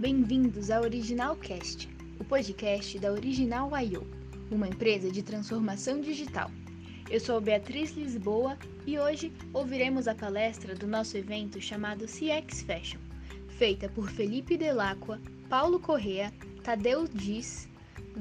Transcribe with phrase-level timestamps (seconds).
[0.00, 1.88] Bem-vindos ao Original Cast,
[2.20, 4.06] o podcast da Original I.O.,
[4.48, 6.52] uma empresa de transformação digital.
[7.10, 8.56] Eu sou Beatriz Lisboa
[8.86, 13.00] e hoje ouviremos a palestra do nosso evento chamado CX Fashion,
[13.48, 17.68] feita por Felipe Delacqua, Paulo Correa, Tadeu Diz,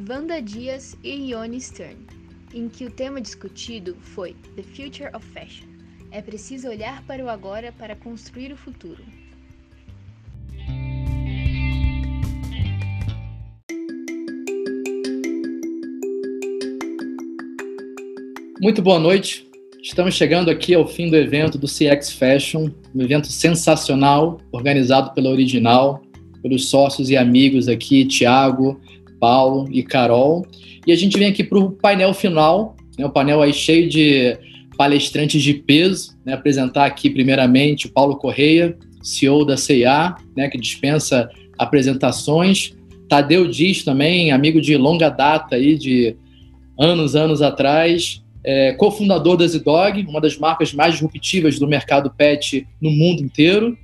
[0.09, 2.07] Wanda Dias e Ione Stern,
[2.55, 5.67] em que o tema discutido foi The Future of Fashion.
[6.09, 9.03] É preciso olhar para o agora para construir o futuro.
[18.59, 19.45] Muito boa noite.
[19.83, 25.29] Estamos chegando aqui ao fim do evento do CX Fashion, um evento sensacional, organizado pela
[25.29, 26.01] Original,
[26.41, 28.81] pelos sócios e amigos aqui, Tiago,
[29.19, 30.43] Paulo e Carol.
[30.87, 34.35] E a gente vem aqui para o painel final, né, um painel aí cheio de
[34.75, 40.57] palestrantes de peso, né, apresentar aqui primeiramente o Paulo Correia, CEO da CIA, né, que
[40.57, 42.73] dispensa apresentações.
[43.07, 46.17] Tadeu Dias também, amigo de longa data aí, de
[46.79, 52.65] anos, anos atrás, é, cofundador da Zidog, uma das marcas mais disruptivas do mercado pet
[52.81, 53.77] no mundo inteiro.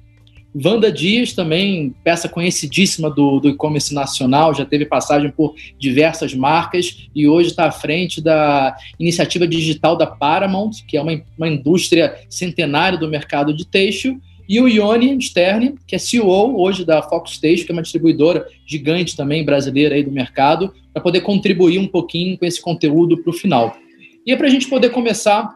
[0.56, 7.10] Wanda Dias, também peça conhecidíssima do, do e-commerce nacional, já teve passagem por diversas marcas
[7.14, 12.16] e hoje está à frente da iniciativa digital da Paramount, que é uma, uma indústria
[12.30, 14.22] centenária do mercado de têxtil.
[14.48, 18.46] E o Ione Stern, que é CEO hoje da Fox Têxtil, que é uma distribuidora
[18.66, 23.30] gigante também brasileira aí do mercado, para poder contribuir um pouquinho com esse conteúdo para
[23.30, 23.76] o final.
[24.26, 25.54] E para a gente poder começar,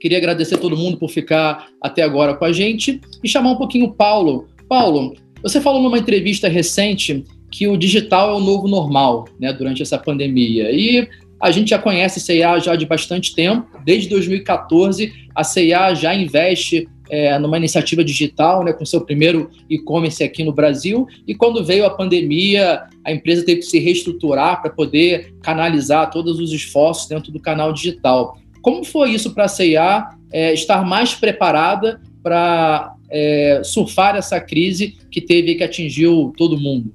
[0.00, 3.56] queria agradecer a todo mundo por ficar até agora com a gente e chamar um
[3.56, 4.48] pouquinho o Paulo.
[4.68, 9.82] Paulo, você falou numa entrevista recente que o digital é o novo normal, né, durante
[9.82, 10.70] essa pandemia.
[10.70, 11.08] E
[11.40, 16.14] a gente já conhece a CIA já de bastante tempo, desde 2014 a CIA já
[16.14, 21.06] investe é, numa iniciativa digital, né, com seu primeiro e-commerce aqui no Brasil.
[21.26, 26.38] E quando veio a pandemia, a empresa teve que se reestruturar para poder canalizar todos
[26.40, 28.38] os esforços dentro do canal digital.
[28.62, 34.96] Como foi isso para a CIA é, estar mais preparada para é, surfar essa crise
[35.10, 36.92] que teve que atingiu todo mundo?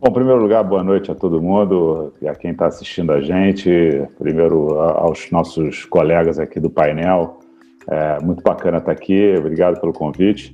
[0.00, 3.20] Bom, em primeiro lugar, boa noite a todo mundo e a quem está assistindo a
[3.20, 3.70] gente.
[4.18, 7.38] Primeiro, aos nossos colegas aqui do painel.
[7.88, 10.52] É muito bacana estar aqui, obrigado pelo convite.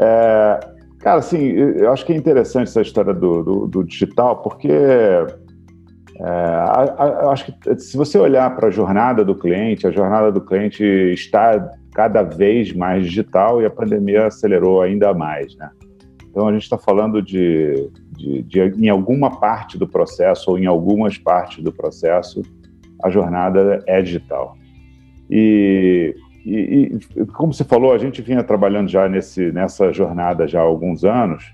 [0.00, 0.60] É,
[1.00, 5.26] cara, assim, eu acho que é interessante essa história do, do, do digital, porque é,
[7.22, 10.82] eu acho que se você olhar para a jornada do cliente, a jornada do cliente
[10.84, 15.70] está cada vez mais digital e a pandemia acelerou ainda mais, né?
[16.30, 20.64] Então a gente está falando de, de, de, em alguma parte do processo ou em
[20.64, 22.42] algumas partes do processo
[23.02, 24.56] a jornada é digital.
[25.30, 26.14] E,
[26.44, 30.64] e, e como você falou, a gente vinha trabalhando já nesse, nessa jornada já há
[30.64, 31.52] alguns anos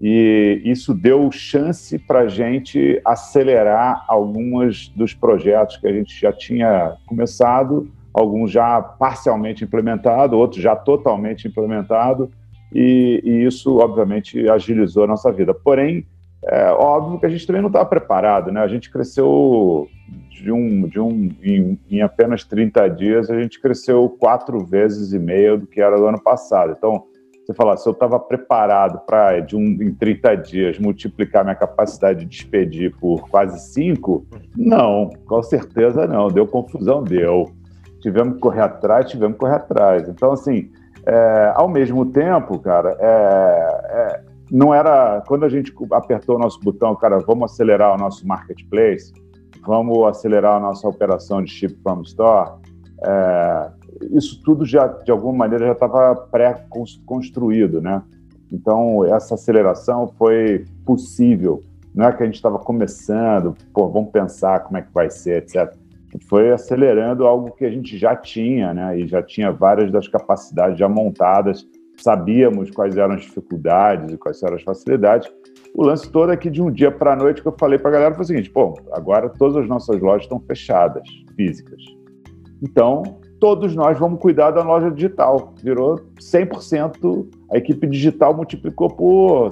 [0.00, 6.32] e isso deu chance para a gente acelerar alguns dos projetos que a gente já
[6.32, 12.30] tinha começado, alguns já parcialmente implementados, outros já totalmente implementados
[12.72, 15.52] e, e isso, obviamente, agilizou a nossa vida.
[15.52, 16.06] Porém,
[16.46, 18.62] é óbvio que a gente também não estava preparado, né?
[18.62, 19.86] A gente cresceu
[20.40, 25.18] de um, de um em, em, apenas 30 dias, a gente cresceu quatro vezes e
[25.18, 26.74] meio do que era do ano passado.
[26.76, 27.04] Então,
[27.44, 32.20] você falar, se eu estava preparado para, de um, em 30 dias, multiplicar minha capacidade
[32.20, 34.24] de despedir por quase cinco,
[34.56, 36.28] não, com certeza não.
[36.28, 37.50] Deu confusão, deu.
[38.00, 40.08] Tivemos que correr atrás, tivemos que correr atrás.
[40.08, 40.70] Então, assim,
[41.06, 45.22] é, ao mesmo tempo, cara, é, é, não era.
[45.26, 49.12] Quando a gente apertou o nosso botão, cara, vamos acelerar o nosso marketplace,
[49.66, 52.58] vamos acelerar a nossa operação de chip from store,
[53.02, 53.70] é,
[54.12, 58.02] isso tudo já, de alguma maneira, já estava pré-construído, né?
[58.52, 61.62] Então, essa aceleração foi possível.
[61.94, 65.42] Não é que a gente estava começando, pô, vamos pensar como é que vai ser,
[65.42, 65.74] etc
[66.28, 68.98] foi acelerando algo que a gente já tinha, né?
[68.98, 74.42] E já tinha várias das capacidades já montadas, sabíamos quais eram as dificuldades e quais
[74.42, 75.30] eram as facilidades.
[75.74, 77.90] O lance todo é que de um dia para a noite que eu falei para
[77.90, 81.82] a galera foi o seguinte: pô, agora todas as nossas lojas estão fechadas, físicas.
[82.62, 83.02] Então,
[83.38, 85.54] todos nós vamos cuidar da loja digital.
[85.62, 89.50] Virou 100%, a equipe digital multiplicou por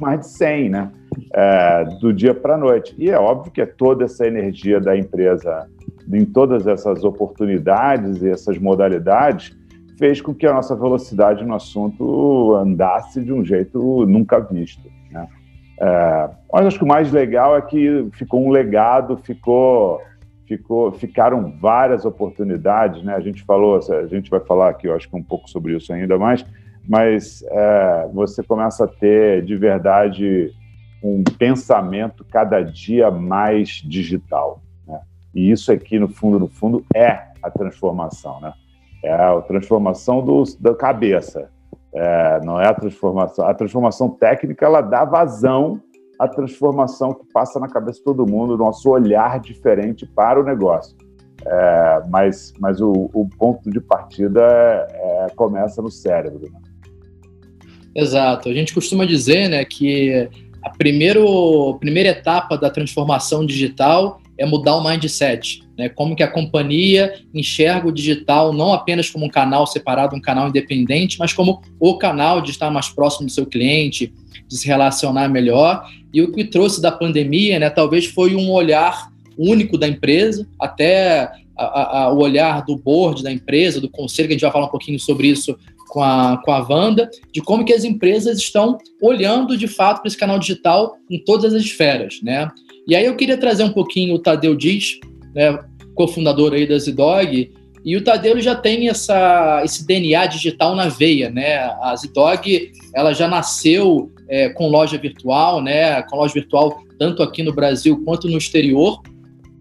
[0.00, 0.92] mais de 100, né?
[1.32, 2.94] É, do dia para a noite.
[2.98, 5.68] E é óbvio que é toda essa energia da empresa
[6.12, 9.56] em todas essas oportunidades e essas modalidades
[9.96, 14.88] fez com que a nossa velocidade no assunto andasse de um jeito nunca visto.
[15.80, 20.00] É, mas acho que o mais legal é que ficou um legado, ficou,
[20.46, 23.02] ficou, ficaram várias oportunidades.
[23.02, 23.14] Né?
[23.14, 25.92] A gente falou, a gente vai falar aqui, eu acho que um pouco sobre isso
[25.92, 26.44] ainda mais,
[26.86, 30.52] mas é, você começa a ter de verdade
[31.02, 34.60] um pensamento cada dia mais digital.
[34.86, 35.00] Né?
[35.34, 38.52] E isso aqui, no fundo, no fundo, é a transformação, né?
[39.02, 41.48] É a transformação do, da cabeça.
[41.94, 43.46] É, não é a transformação.
[43.46, 45.80] A transformação técnica ela dá vazão
[46.18, 50.96] à transformação que passa na cabeça de todo mundo, nosso olhar diferente para o negócio.
[51.44, 56.50] É, mas mas o, o, ponto de partida é, é, começa no cérebro.
[56.52, 56.60] Né?
[57.94, 58.48] Exato.
[58.48, 60.28] A gente costuma dizer né, que
[60.62, 65.88] a primeiro, primeira etapa da transformação digital é mudar o mindset, né?
[65.88, 70.48] Como que a companhia enxerga o digital não apenas como um canal separado, um canal
[70.48, 74.12] independente, mas como o canal de estar mais próximo do seu cliente,
[74.46, 75.82] de se relacionar melhor.
[76.12, 77.70] E o que trouxe da pandemia, né?
[77.70, 83.32] Talvez foi um olhar único da empresa, até a, a, o olhar do board da
[83.32, 85.56] empresa, do conselho, que a gente vai falar um pouquinho sobre isso
[85.88, 90.08] com a, com a Wanda, de como que as empresas estão olhando de fato para
[90.08, 92.48] esse canal digital em todas as esferas, né?
[92.86, 94.98] E aí eu queria trazer um pouquinho o Tadeu Diz,
[95.34, 95.58] né,
[95.94, 97.50] cofundador aí da Zidog,
[97.84, 101.60] e o Tadeu já tem essa, esse DNA digital na veia, né?
[101.80, 106.02] A Zidog, ela já nasceu é, com loja virtual, né?
[106.02, 109.00] Com loja virtual tanto aqui no Brasil quanto no exterior.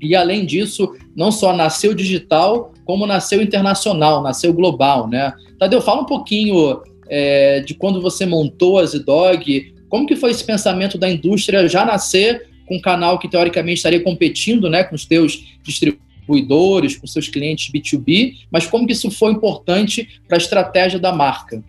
[0.01, 5.33] E além disso, não só nasceu digital, como nasceu internacional, nasceu global, né?
[5.57, 10.43] Tadeu, fala um pouquinho é, de quando você montou a Zidog, como que foi esse
[10.43, 15.57] pensamento da indústria já nascer um canal que teoricamente estaria competindo né, com os teus
[15.63, 21.11] distribuidores, com seus clientes B2B, mas como que isso foi importante para a estratégia da
[21.11, 21.63] marca?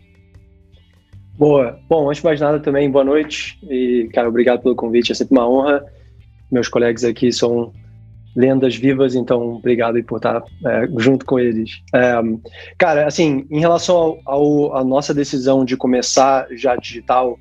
[1.36, 1.80] Boa.
[1.88, 5.36] Bom, antes de mais nada também, boa noite e, cara, obrigado pelo convite, é sempre
[5.36, 5.84] uma honra.
[6.50, 7.72] Meus colegas aqui são
[8.36, 11.82] lendas vivas, então obrigado por estar é, junto com eles.
[11.94, 12.12] É,
[12.76, 14.20] cara, assim, em relação
[14.74, 17.38] à nossa decisão de começar já digital,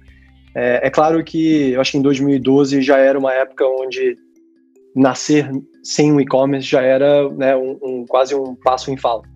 [0.59, 4.17] é, é, claro que eu acho que em 2012 já era uma época onde
[4.94, 5.50] nascer
[5.81, 9.29] sem um e-commerce já era né, um, um, quase um passo em falso.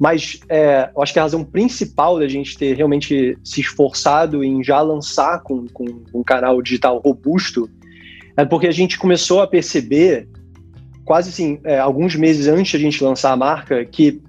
[0.00, 4.64] Mas é, eu acho que a razão principal da gente ter realmente se esforçado em
[4.64, 7.70] já lançar com, com um canal digital robusto
[8.36, 10.26] é porque a gente começou a perceber,
[11.04, 14.20] quase assim, é, alguns meses antes de a gente lançar a marca, que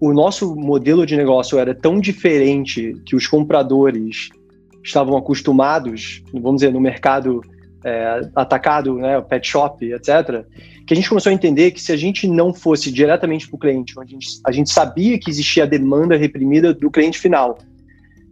[0.00, 4.30] o nosso modelo de negócio era tão diferente que os compradores
[4.82, 7.40] estavam acostumados, vamos dizer, no mercado
[7.84, 10.44] é, atacado, né, pet shop, etc.,
[10.86, 13.58] que a gente começou a entender que se a gente não fosse diretamente para o
[13.58, 17.58] cliente, a gente, a gente sabia que existia a demanda reprimida do cliente final.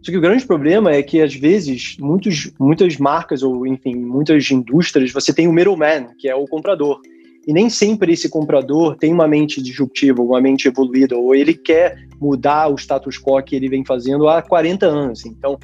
[0.01, 4.49] Só que o grande problema é que, às vezes, muitos, muitas marcas, ou enfim, muitas
[4.49, 6.99] indústrias, você tem o middleman, que é o comprador.
[7.47, 11.97] E nem sempre esse comprador tem uma mente disruptiva, uma mente evoluída, ou ele quer
[12.19, 15.25] mudar o status quo que ele vem fazendo há 40 anos.
[15.25, 15.57] Então,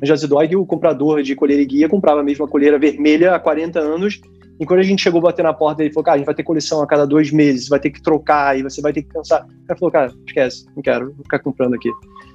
[0.00, 3.78] na Jazidog, o comprador de colheira e guia comprava a mesma colheira vermelha há 40
[3.80, 4.20] anos.
[4.58, 6.34] E quando a gente chegou a bater na porta, ele falou: cara, a gente vai
[6.34, 9.12] ter coleção a cada dois meses, vai ter que trocar, e você vai ter que
[9.12, 9.44] pensar.
[9.44, 11.90] O cara falou: cara, esquece, não quero, vou ficar comprando aqui.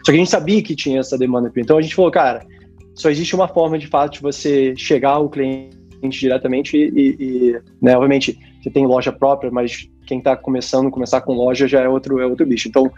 [0.05, 1.51] Só que a gente sabia que tinha essa demanda.
[1.55, 2.45] Então a gente falou: cara,
[2.93, 7.95] só existe uma forma de fato de você chegar ao cliente diretamente e, e né,
[7.95, 12.19] obviamente, você tem loja própria, mas quem está começando, começar com loja já é outro,
[12.19, 12.67] é outro bicho.
[12.67, 12.91] Então,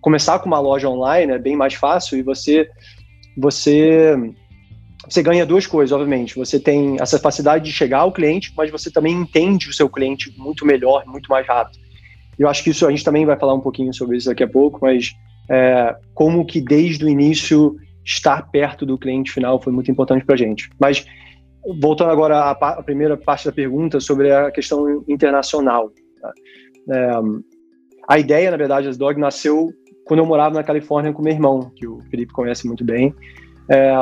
[0.00, 2.68] começar com uma loja online é bem mais fácil e você
[3.36, 4.16] você
[5.08, 6.34] você ganha duas coisas, obviamente.
[6.34, 10.34] Você tem essa capacidade de chegar ao cliente, mas você também entende o seu cliente
[10.36, 11.78] muito melhor, muito mais rápido.
[12.38, 14.48] Eu acho que isso a gente também vai falar um pouquinho sobre isso daqui a
[14.48, 15.12] pouco, mas
[15.48, 20.34] é, como que desde o início estar perto do cliente final foi muito importante para
[20.34, 20.68] a gente.
[20.78, 21.06] Mas
[21.80, 25.90] voltando agora à, à, primeira parte da pergunta sobre a questão internacional.
[26.20, 26.32] Tá?
[26.90, 27.10] É,
[28.08, 29.72] a ideia, na verdade, das Dog nasceu
[30.06, 33.12] quando eu morava na Califórnia com meu irmão, que o Felipe conhece muito bem.
[33.68, 33.92] É,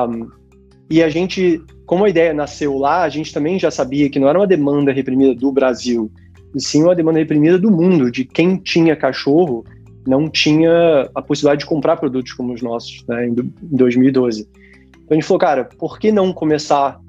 [0.91, 4.29] e a gente, como a ideia nasceu lá, a gente também já sabia que não
[4.29, 6.13] era uma demanda reprimida do Brasil,
[6.55, 9.65] e sim uma demanda reprimida do mundo, de quem tinha cachorro
[10.07, 14.47] não tinha a possibilidade de comprar produtos como os nossos, né, em 2012.
[14.91, 17.01] Então a gente falou, cara, por que não começar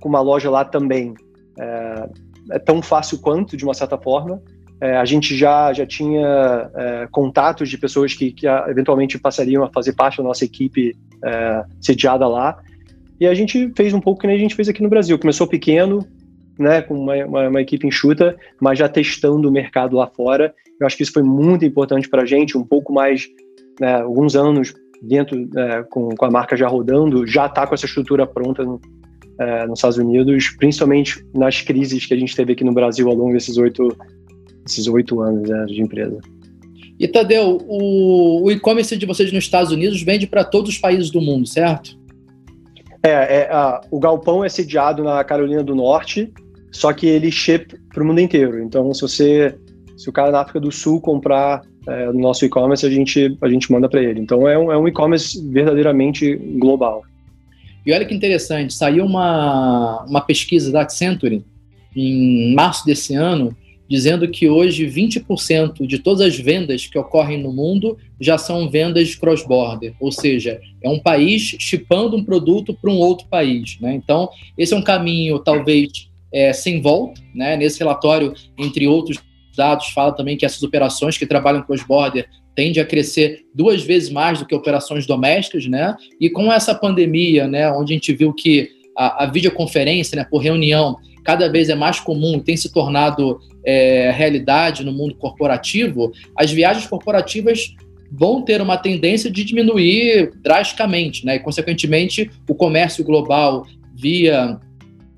[0.00, 1.14] com uma loja lá também?
[1.58, 2.08] É,
[2.52, 4.40] é tão fácil quanto, de uma certa forma,
[4.80, 9.70] é, a gente já, já tinha é, contatos de pessoas que, que eventualmente passariam a
[9.70, 12.58] fazer parte da nossa equipe é, sediada lá.
[13.20, 15.18] E a gente fez um pouco que nem a gente fez aqui no Brasil.
[15.18, 16.06] Começou pequeno,
[16.58, 20.54] né, com uma, uma, uma equipe enxuta, mas já testando o mercado lá fora.
[20.80, 23.26] Eu acho que isso foi muito importante para a gente, um pouco mais,
[23.80, 27.86] né, alguns anos dentro, é, com, com a marca já rodando, já está com essa
[27.86, 28.80] estrutura pronta no,
[29.40, 33.14] é, nos Estados Unidos, principalmente nas crises que a gente teve aqui no Brasil ao
[33.14, 33.96] longo desses oito
[34.68, 36.18] esses oito anos né, de empresa.
[36.98, 41.10] E Tadeu, o, o e-commerce de vocês nos Estados Unidos vende para todos os países
[41.10, 41.96] do mundo, certo?
[43.02, 46.32] É, é a, o galpão é sediado na Carolina do Norte,
[46.72, 48.60] só que ele ship para o mundo inteiro.
[48.62, 49.56] Então, se você,
[49.96, 53.48] se o cara na África do Sul comprar é, no nosso e-commerce, a gente, a
[53.48, 54.20] gente manda para ele.
[54.20, 57.04] Então, é um, é um e-commerce verdadeiramente global.
[57.86, 61.44] E olha que interessante, saiu uma, uma pesquisa da Accenture
[61.96, 63.56] em março desse ano,
[63.88, 69.14] dizendo que hoje 20% de todas as vendas que ocorrem no mundo já são vendas
[69.14, 73.78] cross-border, ou seja, é um país chipando um produto para um outro país.
[73.80, 73.94] Né?
[73.94, 77.20] Então, esse é um caminho talvez é, sem volta.
[77.34, 77.56] Né?
[77.56, 79.18] Nesse relatório, entre outros
[79.56, 84.40] dados, fala também que essas operações que trabalham cross-border tendem a crescer duas vezes mais
[84.40, 85.96] do que operações domésticas, né?
[86.20, 90.38] E com essa pandemia, né, onde a gente viu que a, a videoconferência, né, por
[90.38, 96.50] reunião, cada vez é mais comum, tem se tornado é, realidade no mundo corporativo, as
[96.50, 97.74] viagens corporativas
[98.10, 101.36] vão ter uma tendência de diminuir drasticamente, né?
[101.36, 104.58] E, consequentemente, o comércio global via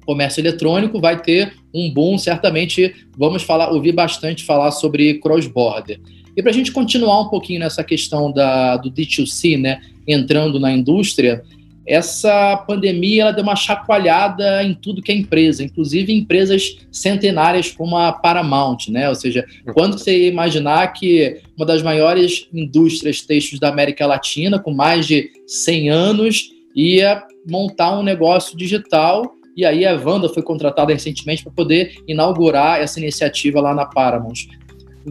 [0.04, 6.00] comércio eletrônico vai ter um boom, certamente vamos falar, ouvir bastante falar sobre cross-border.
[6.36, 10.72] E para a gente continuar um pouquinho nessa questão da, do D2C, né, entrando na
[10.72, 11.44] indústria,
[11.90, 17.96] essa pandemia ela deu uma chacoalhada em tudo que é empresa, inclusive empresas centenárias como
[17.96, 19.08] a Paramount, né?
[19.08, 19.44] Ou seja,
[19.74, 25.30] quando você imaginar que uma das maiores indústrias têxteis da América Latina, com mais de
[25.48, 29.24] 100 anos, ia montar um negócio digital
[29.56, 34.46] e aí a Wanda foi contratada recentemente para poder inaugurar essa iniciativa lá na Paramount.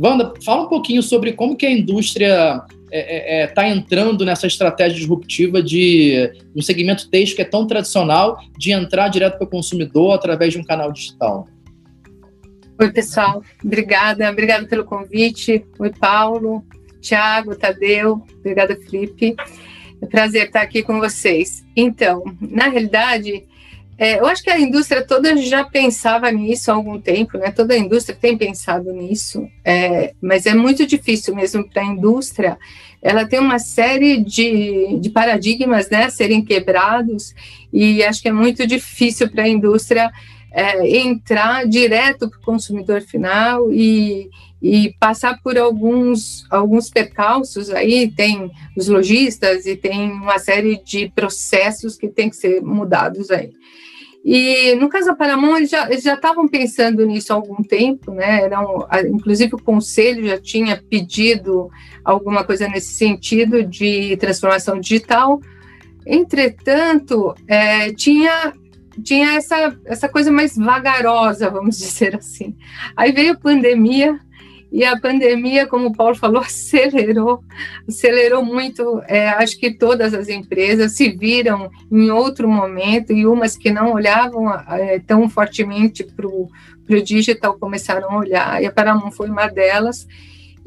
[0.01, 4.25] Wanda, fala um pouquinho sobre como que a indústria está é, é, é tá entrando
[4.25, 9.45] nessa estratégia disruptiva de um segmento texto que é tão tradicional de entrar direto para
[9.45, 11.47] o consumidor através de um canal digital.
[12.81, 13.43] Oi, pessoal.
[13.63, 14.29] Obrigada.
[14.29, 15.65] Obrigada pelo convite.
[15.77, 16.63] Oi, Paulo,
[17.01, 18.23] Thiago, Tadeu.
[18.39, 19.35] Obrigada, Felipe.
[20.01, 21.65] É um prazer estar aqui com vocês.
[21.75, 23.45] Então, na realidade,
[24.01, 27.51] é, eu acho que a indústria toda já pensava nisso há algum tempo, né?
[27.51, 32.57] Toda a indústria tem pensado nisso, é, mas é muito difícil mesmo para a indústria.
[33.01, 37.35] Ela tem uma série de, de paradigmas, né, serem quebrados
[37.73, 40.09] e acho que é muito difícil para a indústria
[40.49, 44.29] é, entrar direto para o consumidor final e,
[44.61, 51.11] e passar por alguns, alguns percalços aí, tem os lojistas e tem uma série de
[51.13, 53.51] processos que tem que ser mudados aí.
[54.23, 55.59] E no caso da Paramount,
[55.89, 58.41] eles já estavam pensando nisso há algum tempo, né?
[58.41, 61.69] Eram, inclusive o conselho já tinha pedido
[62.03, 65.39] alguma coisa nesse sentido de transformação digital.
[66.05, 68.53] Entretanto, é, tinha
[69.01, 72.55] tinha essa, essa coisa mais vagarosa, vamos dizer assim.
[72.97, 74.19] Aí veio a pandemia,
[74.71, 77.43] e a pandemia, como o Paulo falou, acelerou,
[77.87, 79.01] acelerou muito.
[79.07, 83.93] É, acho que todas as empresas se viram em outro momento e umas que não
[83.93, 86.49] olhavam é, tão fortemente para o
[87.03, 88.61] digital começaram a olhar.
[88.61, 90.07] E a Paramount foi uma delas.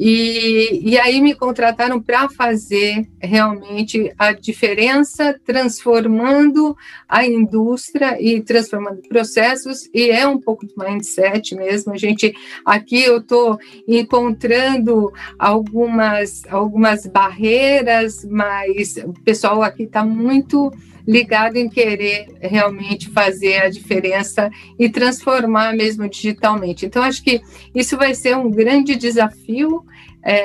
[0.05, 6.77] E, e aí me contrataram para fazer realmente a diferença, transformando
[7.09, 11.93] a indústria e transformando processos, e é um pouco do mindset mesmo.
[11.93, 12.35] A gente
[12.67, 13.57] aqui eu estou
[13.87, 20.73] encontrando algumas, algumas barreiras, mas o pessoal aqui está muito
[21.07, 26.87] ligado em querer realmente fazer a diferença e transformar mesmo digitalmente.
[26.87, 27.41] Então, acho que
[27.75, 29.85] isso vai ser um grande desafio.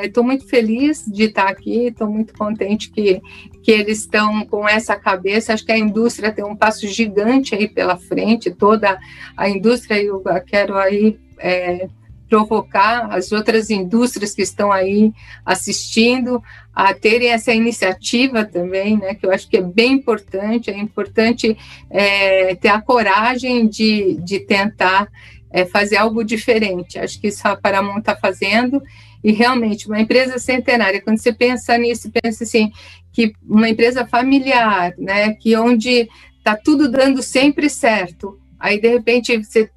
[0.03, 3.21] Estou é, muito feliz de estar aqui, estou muito contente que,
[3.61, 5.53] que eles estão com essa cabeça.
[5.53, 8.97] Acho que a indústria tem um passo gigante aí pela frente, toda
[9.35, 11.87] a indústria, eu quero aí é,
[12.27, 15.13] provocar as outras indústrias que estão aí
[15.45, 16.41] assistindo
[16.73, 21.57] a terem essa iniciativa também, né, que eu acho que é bem importante, é importante
[21.89, 25.07] é, ter a coragem de, de tentar
[25.49, 28.81] é, fazer algo diferente, acho que isso a Paramount está fazendo,
[29.23, 32.71] e realmente, uma empresa centenária, quando você pensa nisso, pensa assim,
[33.11, 36.07] que uma empresa familiar, né, que onde
[36.37, 39.69] está tudo dando sempre certo, aí de repente você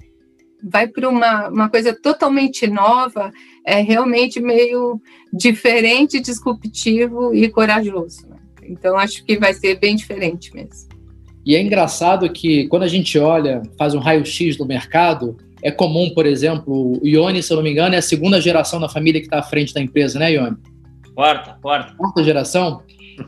[0.63, 3.31] vai para uma, uma coisa totalmente nova,
[3.65, 5.01] é realmente meio
[5.33, 8.27] diferente, disruptivo e corajoso.
[8.29, 8.37] Né?
[8.63, 10.89] Então, acho que vai ser bem diferente mesmo.
[11.45, 16.11] E é engraçado que quando a gente olha, faz um raio-x do mercado, é comum,
[16.13, 19.19] por exemplo, o Ione, se eu não me engano, é a segunda geração da família
[19.19, 20.57] que está à frente da empresa, né, Ione?
[21.15, 21.93] Quarta, quarta.
[21.95, 22.83] Quarta geração.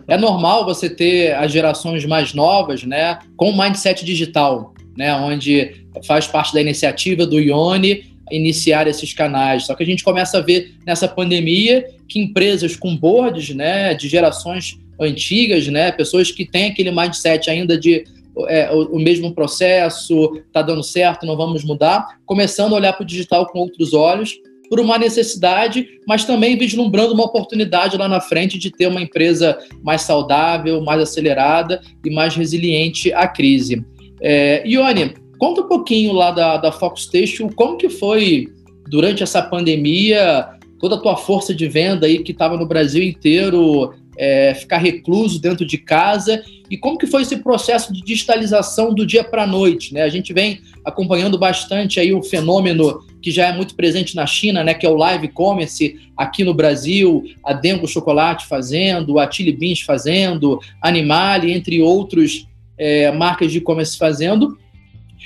[0.08, 6.28] É normal você ter as gerações mais novas, né, com mindset digital, né, onde faz
[6.28, 9.66] parte da iniciativa do Ione iniciar esses canais.
[9.66, 14.08] Só que a gente começa a ver nessa pandemia que empresas com boards, né, de
[14.08, 18.04] gerações antigas, né, pessoas que têm aquele mindset ainda de
[18.48, 23.04] é, o, o, mesmo processo, está dando certo, não vamos mudar, começando a olhar para
[23.04, 24.36] o digital com outros olhos,
[24.70, 29.56] por uma necessidade, mas também vislumbrando uma oportunidade lá na frente de ter uma empresa
[29.84, 33.86] mais saudável, mais acelerada e mais resiliente à crise.
[34.20, 38.48] É, Ione, conta um pouquinho lá da, da Fox Station, como que foi
[38.88, 40.48] durante essa pandemia,
[40.80, 45.42] toda a tua força de venda aí que estava no Brasil inteiro é, ficar recluso
[45.42, 49.48] dentro de casa e como que foi esse processo de digitalização do dia para a
[49.48, 50.04] noite, né?
[50.04, 54.64] A gente vem acompanhando bastante aí o fenômeno que já é muito presente na China,
[54.64, 54.74] né?
[54.74, 59.82] Que é o live commerce aqui no Brasil, a Dengo Chocolate fazendo, a Chili Beans
[59.82, 62.48] fazendo, Animale, entre outros
[62.78, 64.58] é, marcas de e-commerce fazendo.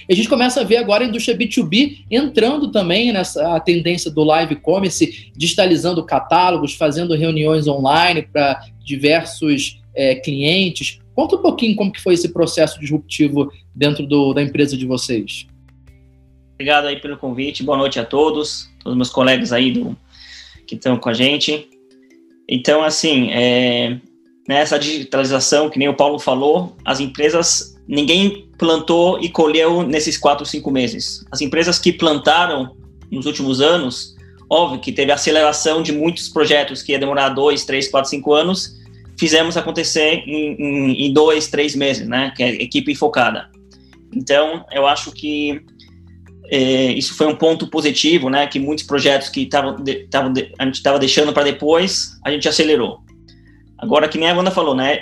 [0.07, 4.23] E a gente começa a ver agora a indústria B2B entrando também nessa tendência do
[4.23, 10.99] live commerce, digitalizando catálogos, fazendo reuniões online para diversos é, clientes.
[11.15, 15.47] Conta um pouquinho como que foi esse processo disruptivo dentro do, da empresa de vocês.
[16.53, 19.95] Obrigado aí pelo convite, boa noite a todos, todos meus colegas aí do,
[20.65, 21.67] que estão com a gente.
[22.49, 23.99] Então, assim, é,
[24.47, 30.45] nessa digitalização, que nem o Paulo falou, as empresas ninguém plantou e colheu nesses quatro,
[30.45, 31.25] cinco meses.
[31.31, 32.75] As empresas que plantaram
[33.11, 34.15] nos últimos anos,
[34.49, 38.75] óbvio que teve aceleração de muitos projetos que ia demorar dois, três, quatro, cinco anos,
[39.17, 42.33] fizemos acontecer em, em, em dois, três meses, né?
[42.35, 43.49] Que é equipe focada.
[44.13, 45.61] Então, eu acho que
[46.49, 48.47] é, isso foi um ponto positivo, né?
[48.47, 49.75] Que muitos projetos que tavam,
[50.09, 52.99] tavam, a gente estava deixando para depois, a gente acelerou.
[53.77, 54.99] Agora, que nem a Wanda falou, né?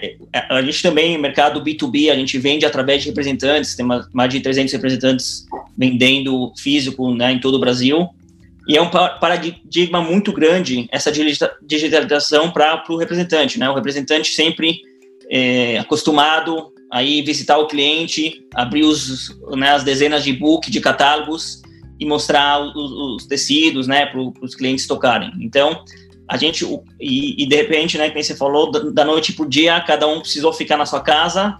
[0.50, 4.74] A gente também, mercado B2B, a gente vende através de representantes, tem mais de 300
[4.74, 5.46] representantes
[5.78, 8.10] vendendo físico né, em todo o Brasil.
[8.68, 11.12] E é um paradigma muito grande essa
[11.62, 13.70] digitalização para o representante, né?
[13.70, 14.82] O representante sempre
[15.30, 20.80] é, acostumado a ir visitar o cliente, abrir os, né, as dezenas de book, de
[20.80, 21.62] catálogos
[22.00, 25.32] e mostrar os, os tecidos, né, para os clientes tocarem.
[25.40, 25.84] Então,
[26.28, 26.66] a gente,
[27.00, 30.22] e, e, de repente, né, como você falou, da noite para o dia, cada um
[30.22, 31.58] precisou ficar na sua casa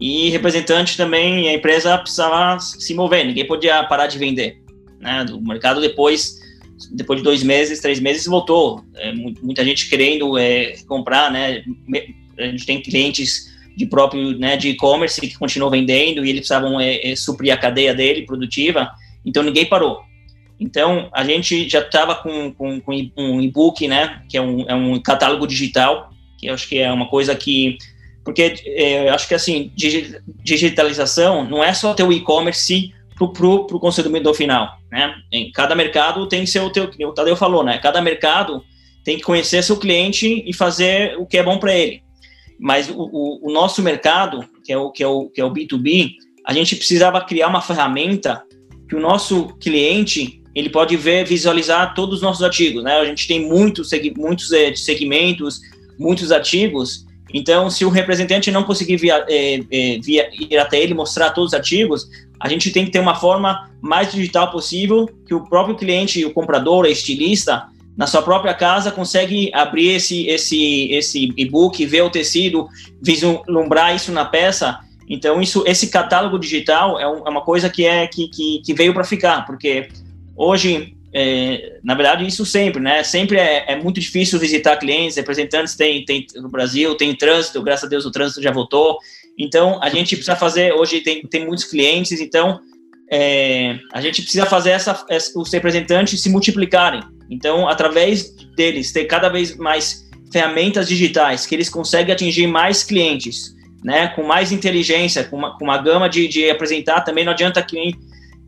[0.00, 4.56] e representante também, a empresa precisava se mover, ninguém podia parar de vender.
[4.98, 5.26] Né?
[5.30, 6.40] O mercado depois,
[6.90, 8.82] depois de dois meses, três meses, voltou.
[8.96, 11.62] É, muita gente querendo é, comprar, né?
[12.38, 16.80] A gente tem clientes de próprio, né, de e-commerce que continuam vendendo e eles precisavam
[16.80, 18.90] é, é suprir a cadeia dele, produtiva,
[19.24, 20.00] então ninguém parou.
[20.60, 24.74] Então, a gente já estava com, com, com, um e-book, né, que é um, é
[24.74, 27.78] um catálogo digital, que eu acho que é uma coisa que...
[28.22, 29.72] Porque é, acho que, assim,
[30.44, 35.14] digitalização não é só ter o e-commerce para o consumidor final, né?
[35.32, 36.68] Em cada mercado tem seu...
[36.70, 37.78] Teu, o Tadeu falou, né?
[37.78, 38.62] Cada mercado
[39.02, 42.02] tem que conhecer seu cliente e fazer o que é bom para ele.
[42.58, 45.50] Mas o, o, o, nosso mercado, que é o, que, é o, que é o
[45.50, 46.12] B2B,
[46.46, 48.42] a gente precisava criar uma ferramenta
[48.86, 52.94] que o nosso cliente ele pode ver, visualizar todos os nossos artigos, né?
[52.94, 55.60] A gente tem muitos, muitos é, segmentos,
[55.98, 57.06] muitos artigos.
[57.32, 61.52] Então, se o representante não conseguir via, é, é, via, ir até ele mostrar todos
[61.52, 62.08] os artigos,
[62.40, 66.32] a gente tem que ter uma forma mais digital possível que o próprio cliente, o
[66.32, 72.10] comprador, o estilista, na sua própria casa consegue abrir esse esse esse e-book, ver o
[72.10, 72.66] tecido,
[73.00, 74.80] vislumbrar isso na peça.
[75.08, 78.94] Então, isso, esse catálogo digital é, é uma coisa que é que, que, que veio
[78.94, 79.88] para ficar, porque
[80.42, 83.04] Hoje, é, na verdade, isso sempre, né?
[83.04, 87.84] Sempre é, é, muito difícil visitar clientes, representantes tem, tem no Brasil, tem trânsito, graças
[87.84, 88.96] a Deus o trânsito já voltou.
[89.38, 92.58] Então, a gente precisa fazer, hoje tem, tem muitos clientes, então
[93.12, 97.02] é, a gente precisa fazer essa, essa, os representantes se multiplicarem.
[97.28, 103.54] Então, através deles, ter cada vez mais ferramentas digitais que eles conseguem atingir mais clientes,
[103.84, 104.08] né?
[104.08, 107.02] Com mais inteligência, com uma, com uma gama de, de apresentar.
[107.02, 107.94] Também não adianta quem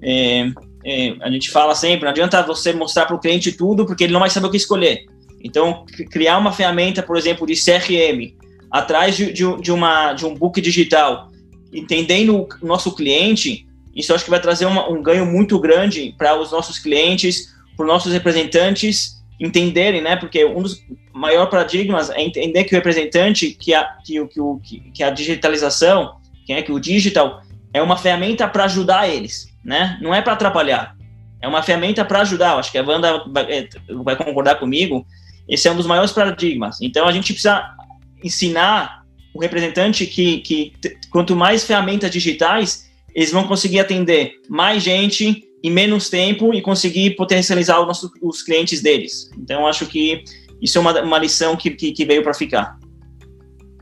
[0.02, 0.50] é,
[0.84, 4.12] é, a gente fala sempre, não adianta você mostrar para o cliente tudo, porque ele
[4.12, 5.06] não vai saber o que escolher.
[5.42, 8.34] Então, criar uma ferramenta, por exemplo, de CRM,
[8.70, 11.28] atrás de, de, de, uma, de um book digital,
[11.72, 16.38] entendendo o nosso cliente, isso acho que vai trazer uma, um ganho muito grande para
[16.38, 20.14] os nossos clientes, para os nossos representantes entenderem, né?
[20.16, 24.24] Porque um dos maiores paradigmas é entender que o representante, que a, que,
[24.62, 26.16] que, que a digitalização,
[26.46, 27.42] que é que o digital
[27.74, 29.98] é uma ferramenta para ajudar eles né?
[30.00, 30.96] Não é para atrapalhar.
[31.40, 32.52] É uma ferramenta para ajudar.
[32.52, 33.68] Eu acho que a Wanda vai, é,
[34.04, 35.06] vai concordar comigo.
[35.48, 36.80] Esse é um dos maiores paradigmas.
[36.80, 37.74] Então a gente precisa
[38.22, 39.02] ensinar
[39.34, 40.72] o representante que, que
[41.10, 47.16] quanto mais ferramentas digitais, eles vão conseguir atender mais gente em menos tempo e conseguir
[47.16, 49.30] potencializar os, os clientes deles.
[49.38, 50.24] Então, acho que
[50.60, 52.78] isso é uma, uma lição que, que, que veio para ficar.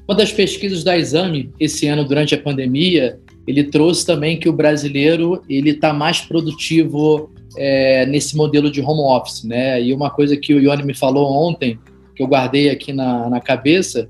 [0.07, 4.53] Uma das pesquisas da Exame esse ano durante a pandemia, ele trouxe também que o
[4.53, 9.83] brasileiro ele está mais produtivo é, nesse modelo de home office, né?
[9.83, 11.79] E uma coisa que o Ione me falou ontem,
[12.15, 14.09] que eu guardei aqui na, na cabeça,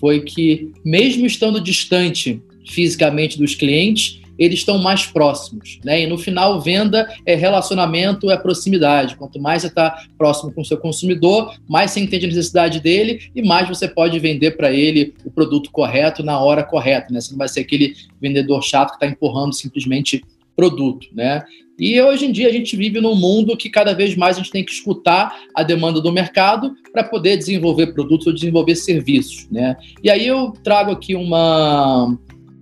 [0.00, 6.02] foi que mesmo estando distante fisicamente dos clientes, eles estão mais próximos, né?
[6.02, 9.16] E no final, venda é relacionamento, é proximidade.
[9.16, 13.30] Quanto mais você está próximo com o seu consumidor, mais você entende a necessidade dele
[13.34, 17.20] e mais você pode vender para ele o produto correto na hora correta, né?
[17.20, 20.22] Você não vai ser aquele vendedor chato que está empurrando simplesmente
[20.54, 21.44] produto, né?
[21.78, 24.50] E hoje em dia a gente vive num mundo que cada vez mais a gente
[24.50, 29.76] tem que escutar a demanda do mercado para poder desenvolver produtos ou desenvolver serviços, né?
[30.02, 32.18] E aí eu trago aqui uma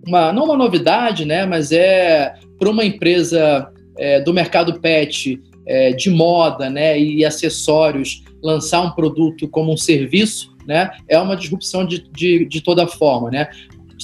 [0.07, 5.93] uma, não uma novidade, né, mas é para uma empresa é, do mercado pet é,
[5.93, 11.85] de moda né, e acessórios lançar um produto como um serviço, né, é uma disrupção
[11.85, 13.31] de, de, de toda forma.
[13.31, 13.49] Né.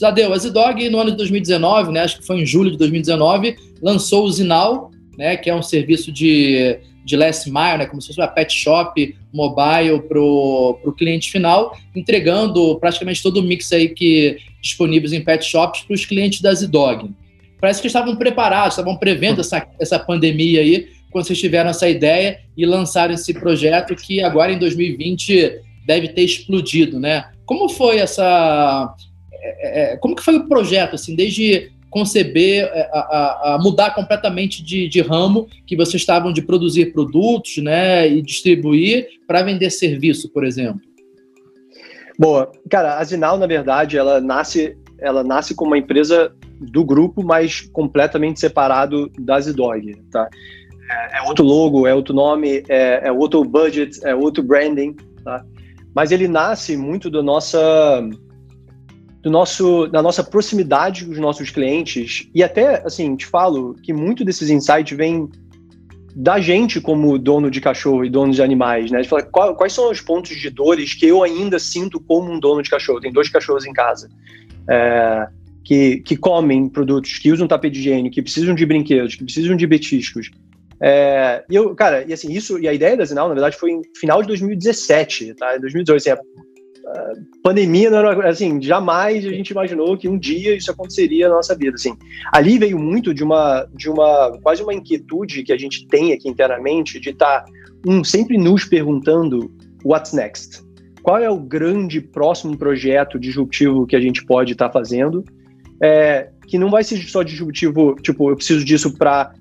[0.01, 3.57] Tadeu, a Zidog, no ano de 2019, né, acho que foi em julho de 2019,
[3.81, 8.09] lançou o Zinal, né, que é um serviço de, de last mile, né, como se
[8.09, 13.88] fosse uma pet shop mobile para o cliente final, entregando praticamente todo o mix aí
[13.88, 17.11] que disponíveis em pet shops para os clientes da Zidog.
[17.61, 22.41] Parece que estavam preparados, estavam prevendo essa, essa pandemia aí, quando vocês tiveram essa ideia
[22.57, 27.31] e lançaram esse projeto que agora em 2020 deve ter explodido, né?
[27.45, 28.95] Como foi essa...
[29.35, 33.94] É, é, como que foi o projeto, assim, desde conceber, é, a, a, a mudar
[33.94, 39.70] completamente de, de, ramo que vocês estavam de produzir produtos, né, e distribuir para vender
[39.70, 40.81] serviço, por exemplo?
[42.18, 42.50] Boa.
[42.70, 47.61] Cara, a Zinal, na verdade, ela nasce, ela nasce como uma empresa do grupo, mas
[47.61, 50.28] completamente separado da Zidog, tá?
[50.90, 55.44] É, é, outro logo, é outro nome, é, é outro budget, é outro branding, tá?
[55.94, 58.02] Mas ele nasce muito do nossa
[59.22, 63.92] do nosso, da nossa proximidade com os nossos clientes e até, assim, te falo que
[63.92, 65.30] muito desses insights vem
[66.14, 69.00] da gente como dono de cachorro e dono de animais, né?
[69.00, 72.38] De falar qual, quais são os pontos de dores que eu ainda sinto como um
[72.38, 73.00] dono de cachorro.
[73.00, 74.11] Tem dois cachorros em casa
[74.68, 75.26] é,
[75.64, 79.66] que, que comem produtos, que usam tapete higiênico, que precisam de brinquedos, que precisam de
[79.66, 80.30] betiscos.
[80.82, 83.70] É, e eu, cara, e assim, isso, e a ideia da Zinal, na verdade, foi
[83.70, 85.56] em final de 2017, tá?
[85.56, 86.22] Em 2018, assim,
[87.42, 91.55] pandemia não era assim, jamais a gente imaginou que um dia isso aconteceria na nossa
[91.55, 91.97] vida, assim.
[92.33, 96.29] Ali veio muito de uma de uma quase uma inquietude que a gente tem aqui
[96.29, 97.45] internamente de estar tá,
[97.87, 99.51] um sempre nos perguntando
[99.85, 100.62] what's next.
[101.03, 105.25] Qual é o grande próximo projeto disruptivo que a gente pode estar tá fazendo?
[105.83, 109.33] É, que não vai ser só disruptivo, tipo, eu preciso disso para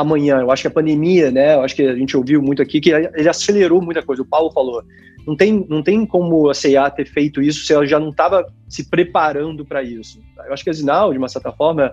[0.00, 0.38] amanhã.
[0.40, 1.54] Eu acho que a pandemia, né?
[1.54, 4.22] Eu acho que a gente ouviu muito aqui que ele acelerou muita coisa.
[4.22, 4.82] O Paulo falou,
[5.26, 8.46] não tem, não tem como a CIA ter feito isso se ela já não estava
[8.68, 10.20] se preparando para isso.
[10.46, 11.92] Eu acho que a Zinal, de uma certa forma,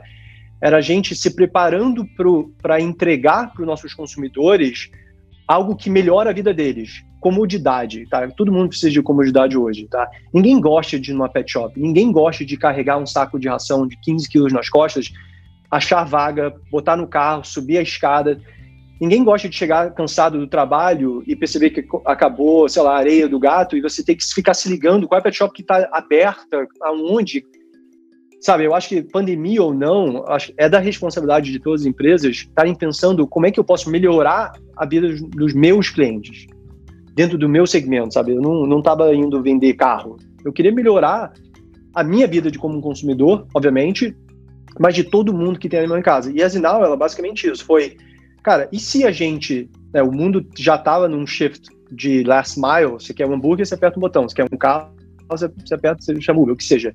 [0.62, 2.06] era a gente se preparando
[2.62, 4.90] para entregar para os nossos consumidores
[5.48, 7.04] algo que melhora a vida deles.
[7.20, 8.28] Comodidade, tá?
[8.30, 10.08] Todo mundo precisa de comodidade hoje, tá?
[10.34, 13.88] Ninguém gosta de ir numa pet shop, ninguém gosta de carregar um saco de ração
[13.88, 15.12] de 15 quilos nas costas,
[15.70, 18.40] achar vaga, botar no carro, subir a escada.
[19.00, 23.28] Ninguém gosta de chegar cansado do trabalho e perceber que acabou, sei lá, a areia
[23.28, 25.62] do gato e você tem que ficar se ligando qual é a pet shop que
[25.62, 27.44] está aberta, aonde.
[28.40, 30.24] Sabe, eu acho que pandemia ou não,
[30.58, 34.54] é da responsabilidade de todas as empresas estarem pensando como é que eu posso melhorar
[34.78, 36.46] a vida dos meus clientes
[37.16, 38.36] dentro do meu segmento, sabe?
[38.36, 40.18] Eu não estava indo vender carro.
[40.46, 41.34] Eu queria melhorar
[41.96, 44.16] a minha vida de como um consumidor, obviamente,
[44.80, 46.32] mas de todo mundo que tem animal em casa.
[46.34, 47.98] E a Zinal, ela basicamente isso, foi
[48.48, 49.70] Cara, e se a gente.
[49.94, 53.76] Né, o mundo já estava num shift de last mile, você quer um hambúrguer, você
[53.76, 54.90] aperta um botão, você quer um carro,
[55.28, 56.94] você aperta, você chama Uber, o que seja.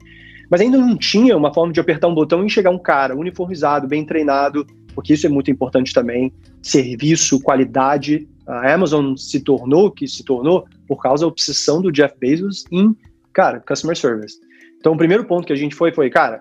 [0.51, 3.87] Mas ainda não tinha uma forma de apertar um botão e chegar um cara uniformizado,
[3.87, 6.33] bem treinado, porque isso é muito importante também.
[6.63, 8.27] Serviço, qualidade.
[8.47, 12.65] A Amazon se tornou o que se tornou por causa da obsessão do Jeff Bezos
[12.73, 12.97] em,
[13.31, 14.39] cara, customer service.
[14.79, 16.41] Então, o primeiro ponto que a gente foi foi, cara,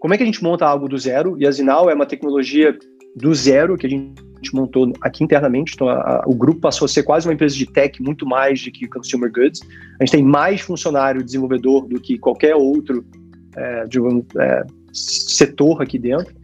[0.00, 1.36] como é que a gente monta algo do zero?
[1.38, 2.76] E a Zinal é uma tecnologia
[3.16, 5.72] do zero que a gente montou aqui internamente.
[5.74, 8.62] Então, a, a, o grupo passou a ser quase uma empresa de tech, muito mais
[8.62, 9.60] do que consumer goods.
[9.98, 13.04] A gente tem mais funcionário desenvolvedor do que qualquer outro
[13.56, 13.84] é,
[14.38, 16.34] é, setor aqui dentro.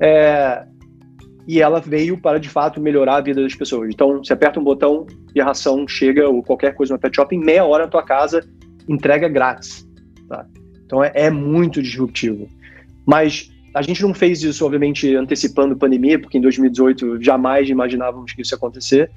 [0.00, 0.66] É,
[1.46, 3.90] e ela veio para, de fato, melhorar a vida das pessoas.
[3.92, 7.34] Então, você aperta um botão e a ração chega, ou qualquer coisa no pet shop,
[7.34, 8.42] em meia hora na tua casa,
[8.88, 9.86] entrega grátis.
[10.28, 10.44] Tá?
[10.84, 12.48] Então, é, é muito disruptivo.
[13.06, 18.32] Mas a gente não fez isso, obviamente, antecipando a pandemia, porque em 2018 jamais imaginávamos
[18.32, 19.10] que isso ia acontecer.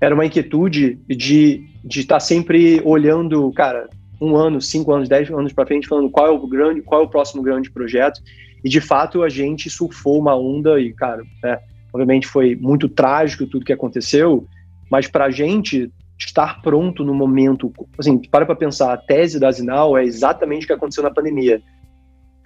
[0.00, 3.88] era uma inquietude de de estar tá sempre olhando, cara,
[4.20, 7.04] um ano, cinco anos, dez anos para frente, falando qual é o grande, qual é
[7.04, 8.20] o próximo grande projeto.
[8.62, 11.58] E de fato a gente surfou uma onda e, cara, é,
[11.92, 14.46] obviamente foi muito trágico tudo que aconteceu,
[14.90, 19.50] mas para a gente estar pronto no momento, assim, para para pensar, a tese da
[19.50, 21.62] Zinal é exatamente o que aconteceu na pandemia.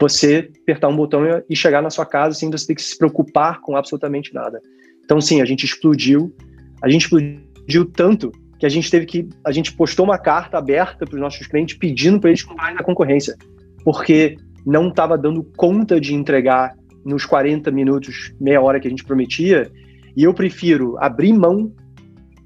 [0.03, 3.61] Você apertar um botão e chegar na sua casa sem você ter que se preocupar
[3.61, 4.61] com absolutamente nada.
[5.05, 6.35] Então, sim, a gente explodiu.
[6.83, 9.29] A gente explodiu tanto que a gente teve que.
[9.47, 12.83] A gente postou uma carta aberta para os nossos clientes pedindo para eles comprarem na
[12.83, 13.37] concorrência,
[13.85, 14.37] porque
[14.67, 19.71] não estava dando conta de entregar nos 40 minutos, meia hora que a gente prometia,
[20.17, 21.73] e eu prefiro abrir mão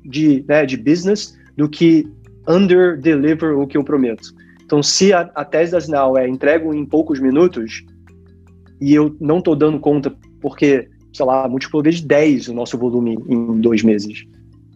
[0.05, 2.07] de, né, de business do que
[2.47, 4.36] under deliver o que eu prometo.
[4.67, 7.85] Então, se a, a tese da Sinal é entrego em poucos minutos
[8.81, 13.17] e eu não estou dando conta porque, sei lá, multiplicou vezes 10 o nosso volume
[13.29, 14.25] em dois meses.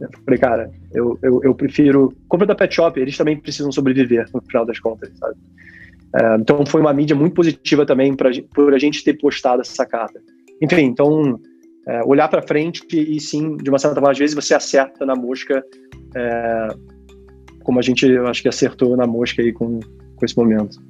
[0.00, 2.14] Eu falei, cara, eu, eu, eu prefiro.
[2.29, 5.35] Compra da Pet Shop, eles também precisam sobreviver, no final das contas, sabe?
[6.14, 9.85] É, então foi uma mídia muito positiva também pra, por a gente ter postado essa
[9.85, 10.20] carta.
[10.62, 11.38] Enfim, então
[11.87, 15.16] é, olhar para frente e sim, de uma certa forma, às vezes você acerta na
[15.16, 15.64] mosca,
[16.14, 16.68] é,
[17.62, 20.81] como a gente acho que acertou na mosca aí com, com esse momento.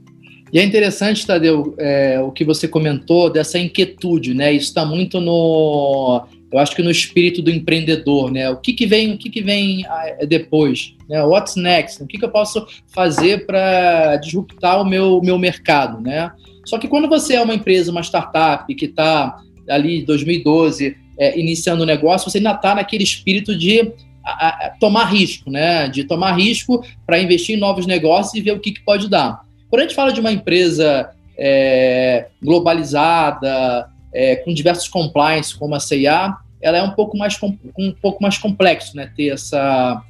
[0.52, 4.52] E é interessante, Tadeu, é, o que você comentou dessa inquietude, né?
[4.52, 8.50] Isso está muito no eu acho que no espírito do empreendedor, né?
[8.50, 10.96] O que, que vem, o que, que vem ah, depois?
[11.08, 11.22] Né?
[11.22, 12.02] What's next?
[12.02, 16.32] O que, que eu posso fazer para disruptar o meu, meu mercado, né?
[16.66, 19.36] Só que quando você é uma empresa, uma startup que está
[19.68, 23.92] ali em 2012 é, iniciando o negócio, você ainda está naquele espírito de
[24.24, 25.88] a, a, tomar risco, né?
[25.88, 29.42] De tomar risco para investir em novos negócios e ver o que, que pode dar.
[29.68, 35.80] Quando a gente fala de uma empresa é, globalizada, é, com diversos compliance, como a
[35.80, 37.38] CIA, ela é um pouco mais,
[37.78, 39.10] um pouco mais complexo, né?
[39.16, 40.02] Ter essa,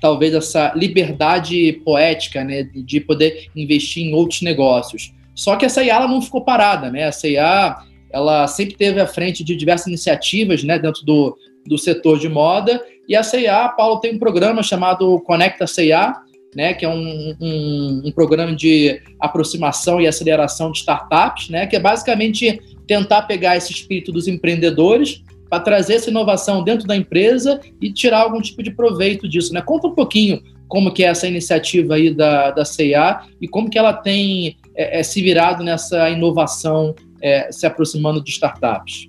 [0.00, 2.64] talvez essa liberdade poética, né?
[2.64, 5.14] De poder investir em outros negócios.
[5.34, 7.04] Só que a CIA ela não ficou parada, né?
[7.04, 7.76] A CIA
[8.10, 10.78] ela sempre teve à frente de diversas iniciativas, né?
[10.78, 12.82] Dentro do, do setor de moda.
[13.08, 16.14] E a CIA, Paulo, tem um programa chamado Conecta CIA,
[16.54, 21.76] né, que é um, um, um, programa de aproximação e aceleração de startups, né, que
[21.76, 27.60] é basicamente tentar pegar esse espírito dos empreendedores para trazer essa inovação dentro da empresa
[27.80, 29.52] e tirar algum tipo de proveito disso.
[29.52, 29.60] Né?
[29.60, 33.78] Conta um pouquinho como que é essa iniciativa aí da, da CIA e como que
[33.78, 39.08] ela tem é, é, se virado nessa inovação, é, se aproximando de startups.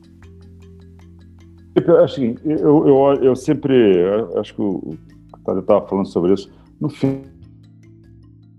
[2.03, 4.03] Assim, eu, eu, eu sempre,
[4.35, 4.97] acho que o
[5.45, 7.23] Tadeu estava falando sobre isso, no fim,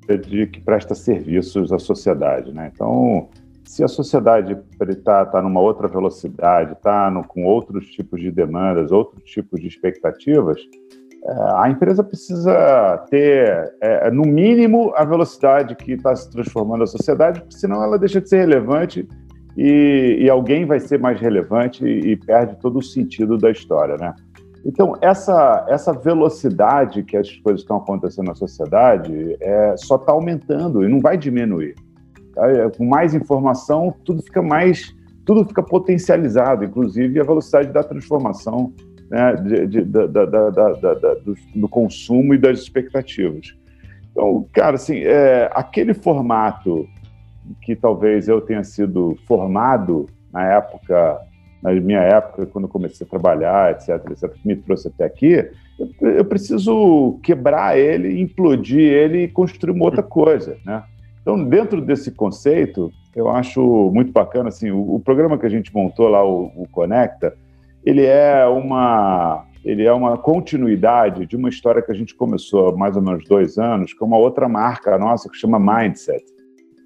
[0.09, 2.71] é de que presta serviços à sociedade, né?
[2.73, 3.29] Então,
[3.65, 4.57] se a sociedade
[4.89, 10.59] está tá numa outra velocidade, está com outros tipos de demandas, outros tipos de expectativas,
[11.25, 16.87] é, a empresa precisa ter, é, no mínimo, a velocidade que está se transformando a
[16.87, 19.07] sociedade, porque senão ela deixa de ser relevante
[19.59, 23.97] e, e alguém vai ser mais relevante e, e perde todo o sentido da história,
[23.97, 24.15] né?
[24.65, 30.85] Então, essa, essa velocidade que as coisas estão acontecendo na sociedade é, só está aumentando
[30.85, 31.75] e não vai diminuir.
[32.37, 34.95] É, com mais informação, tudo fica mais,
[35.25, 38.73] tudo fica potencializado, inclusive a velocidade da transformação
[39.11, 43.57] né, de, de, da, da, da, do, do, consumo e das expectativas.
[44.13, 46.87] Então, cara, assim, é, aquele formato
[47.63, 51.21] que talvez eu tenha sido formado na época,
[51.63, 56.11] na minha época, quando comecei a trabalhar, etc, etc, que me trouxe até aqui, eu,
[56.11, 60.83] eu preciso quebrar ele, implodir ele e construir uma outra coisa, né?
[61.21, 65.75] Então, dentro desse conceito, eu acho muito bacana, assim, o, o programa que a gente
[65.75, 67.37] montou lá, o, o, Conecta,
[67.85, 72.77] ele é uma ele é uma continuidade de uma história que a gente começou há
[72.77, 76.25] mais ou menos dois anos com uma outra marca nossa que chama Mindset.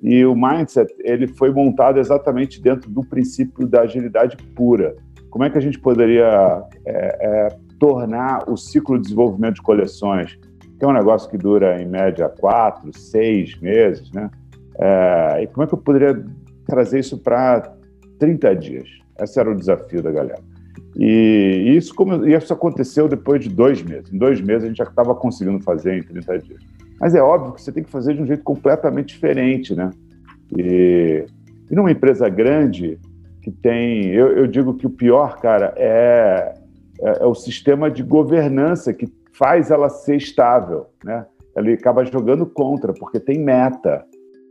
[0.03, 4.97] E o Mindset ele foi montado exatamente dentro do princípio da agilidade pura.
[5.31, 10.39] Como é que a gente poderia é, é, tornar o ciclo de desenvolvimento de coleções
[10.83, 14.29] que é um negócio que dura em média quatro, seis meses, né?
[14.77, 16.25] É, e como é que eu poderia
[16.67, 17.73] trazer isso para
[18.19, 18.89] 30 dias?
[19.21, 20.43] Esse era o desafio da galera.
[20.97, 24.13] E isso, como, isso aconteceu depois de dois meses.
[24.13, 26.61] Em dois meses a gente já estava conseguindo fazer em 30 dias.
[27.03, 29.91] Mas é óbvio que você tem que fazer de um jeito completamente diferente, né?
[30.57, 31.27] E,
[31.69, 32.97] e numa empresa grande
[33.43, 36.55] que tem, eu, eu digo que o pior, cara, é,
[37.01, 41.27] é, é o sistema de governança que faz ela ser estável, né?
[41.57, 44.05] Ele acaba jogando contra, porque tem meta,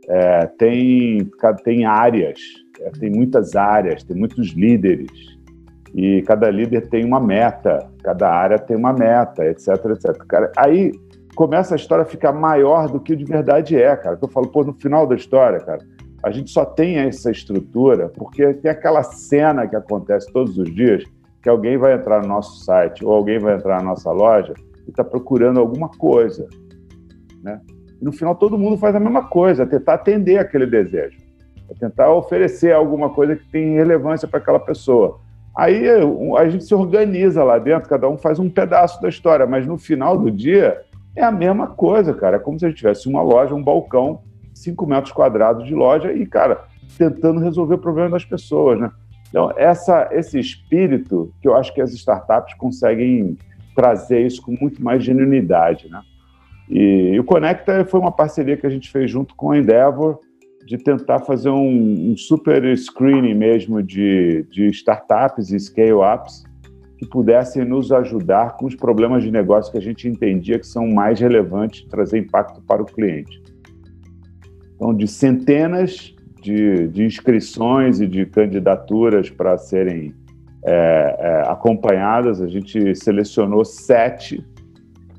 [0.06, 1.30] é, tem,
[1.64, 2.38] tem áreas,
[2.80, 5.10] é, tem muitas áreas, tem muitos líderes.
[5.94, 10.16] E cada líder tem uma meta, cada área tem uma meta, etc, etc.
[10.26, 10.92] Cara, aí
[11.34, 14.18] começa a história a ficar maior do que de verdade é, cara.
[14.20, 15.80] Eu falo, pô, no final da história, cara,
[16.22, 21.04] a gente só tem essa estrutura porque tem aquela cena que acontece todos os dias
[21.42, 24.54] que alguém vai entrar no nosso site ou alguém vai entrar na nossa loja
[24.86, 26.48] e está procurando alguma coisa,
[27.42, 27.60] né?
[28.00, 31.18] E no final todo mundo faz a mesma coisa, é tentar atender aquele desejo,
[31.68, 35.18] é tentar oferecer alguma coisa que tem relevância para aquela pessoa.
[35.56, 35.84] Aí
[36.38, 39.76] a gente se organiza lá dentro, cada um faz um pedaço da história, mas no
[39.76, 40.80] final do dia
[41.14, 42.36] é a mesma coisa, cara.
[42.36, 44.22] É como se a gente tivesse uma loja, um balcão,
[44.54, 46.64] 5 metros quadrados de loja e, cara,
[46.96, 48.90] tentando resolver o problema das pessoas, né?
[49.28, 53.38] Então, essa, esse espírito que eu acho que as startups conseguem
[53.74, 56.02] trazer isso com muito mais genuinidade, né?
[56.68, 60.18] E, e o Conecta foi uma parceria que a gente fez junto com a Endeavor,
[60.66, 66.44] de tentar fazer um, um super screening mesmo de, de startups e scale-ups
[67.02, 70.86] que pudessem nos ajudar com os problemas de negócio que a gente entendia que são
[70.86, 73.42] mais relevantes, trazer impacto para o cliente.
[74.76, 80.14] Então, de centenas de, de inscrições e de candidaturas para serem
[80.64, 84.44] é, é, acompanhadas, a gente selecionou sete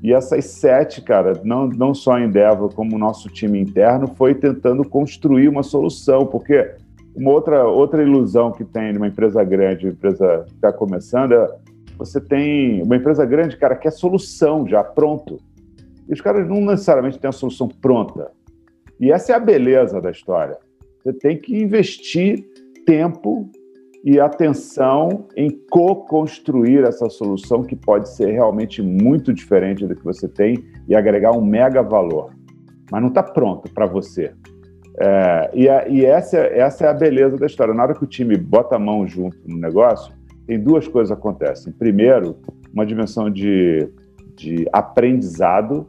[0.02, 4.34] e essas sete, cara, não, não só a Endeavor, como o nosso time interno, foi
[4.34, 6.76] tentando construir uma solução, porque
[7.14, 11.63] uma outra, outra ilusão que tem numa empresa grande, uma empresa que está começando, é
[11.96, 15.38] você tem uma empresa grande, cara, que é solução já, pronto.
[16.08, 18.30] E os caras não necessariamente têm a solução pronta.
[19.00, 20.58] E essa é a beleza da história.
[21.02, 22.44] Você tem que investir
[22.86, 23.50] tempo
[24.04, 30.28] e atenção em co-construir essa solução que pode ser realmente muito diferente do que você
[30.28, 32.34] tem e agregar um mega valor.
[32.90, 34.32] Mas não está pronto para você.
[35.00, 37.72] É, e, a, e essa, essa é a beleza da história.
[37.72, 40.12] Na hora que o time bota a mão junto no negócio,
[40.46, 41.72] tem duas coisas acontecem.
[41.72, 42.36] Primeiro,
[42.72, 43.88] uma dimensão de,
[44.36, 45.88] de aprendizado.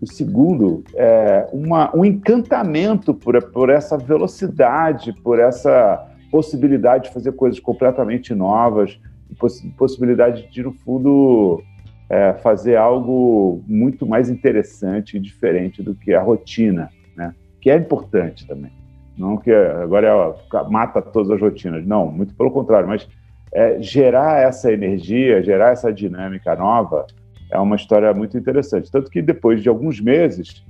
[0.00, 7.32] O segundo, é uma, um encantamento por, por essa velocidade, por essa possibilidade de fazer
[7.32, 8.98] coisas completamente novas,
[9.38, 11.62] poss possibilidade de, no fundo,
[12.08, 17.34] é, fazer algo muito mais interessante e diferente do que a rotina, né?
[17.60, 18.72] que é importante também.
[19.16, 23.06] Não que agora é, mata todas as rotinas, não, muito pelo contrário, mas
[23.52, 27.06] é, gerar essa energia, gerar essa dinâmica nova
[27.50, 28.90] é uma história muito interessante.
[28.90, 30.64] Tanto que depois de alguns meses,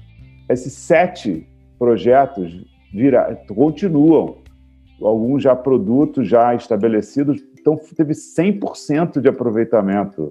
[0.48, 1.46] esses sete
[1.78, 4.38] projetos vira, continuam
[5.00, 10.28] alguns já produtos já estabelecidos, então teve 100% de aproveitamento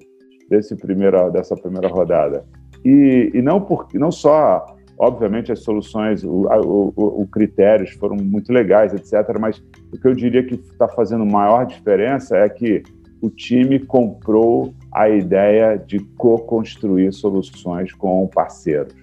[0.48, 2.44] desse primeira, dessa primeira rodada.
[2.84, 4.66] E, e não, por, não só,
[4.98, 9.62] obviamente, as soluções, o, o, o critérios foram muito legais, etc., mas
[9.92, 12.82] o que eu diria que está fazendo maior diferença é que
[13.20, 18.94] o time comprou a ideia de co-construir soluções com parceiros.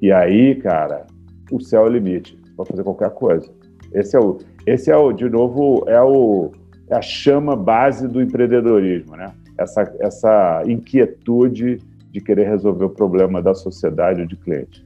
[0.00, 1.06] E aí, cara,
[1.50, 3.50] o céu é o limite para fazer qualquer coisa.
[3.92, 6.52] Esse é o, esse é o, de novo, é o
[6.88, 9.32] é a chama base do empreendedorismo, né?
[9.58, 11.78] Essa, essa inquietude
[12.12, 14.85] de querer resolver o problema da sociedade ou de cliente.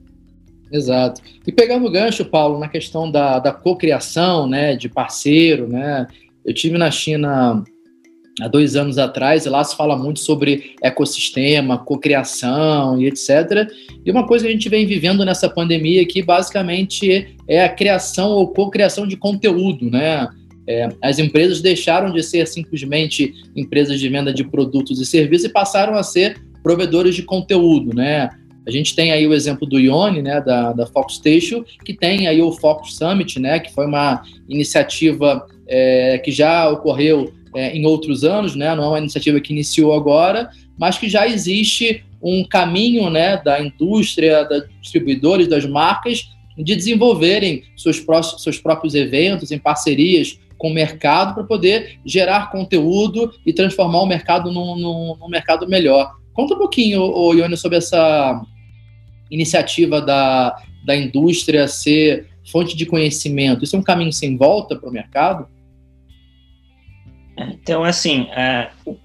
[0.72, 1.20] Exato.
[1.46, 6.06] E pegando o gancho, Paulo, na questão da, da cocriação, né, de parceiro, né?
[6.44, 7.62] Eu tive na China
[8.40, 13.70] há dois anos atrás, e lá se fala muito sobre ecossistema, cocriação e etc.
[14.04, 18.30] E uma coisa que a gente vem vivendo nessa pandemia aqui, basicamente, é a criação
[18.30, 20.28] ou cocriação de conteúdo, né?
[20.66, 25.52] É, as empresas deixaram de ser simplesmente empresas de venda de produtos e serviços e
[25.52, 28.30] passaram a ser provedores de conteúdo, né?
[28.70, 32.28] A gente tem aí o exemplo do Ione, né, da, da Fox Station, que tem
[32.28, 37.84] aí o Fox Summit, né, que foi uma iniciativa é, que já ocorreu é, em
[37.84, 38.72] outros anos, né?
[38.76, 43.60] Não é uma iniciativa que iniciou agora, mas que já existe um caminho, né, da
[43.60, 50.68] indústria, dos distribuidores, das marcas, de desenvolverem seus, próximos, seus próprios eventos em parcerias com
[50.68, 56.12] o mercado para poder gerar conteúdo e transformar o mercado num, num, num mercado melhor.
[56.34, 58.40] Conta um pouquinho, Ione, sobre essa
[59.30, 63.64] iniciativa da, da indústria ser fonte de conhecimento.
[63.64, 65.46] Isso é um caminho sem volta para o mercado?
[67.36, 68.96] Então, assim, é, o,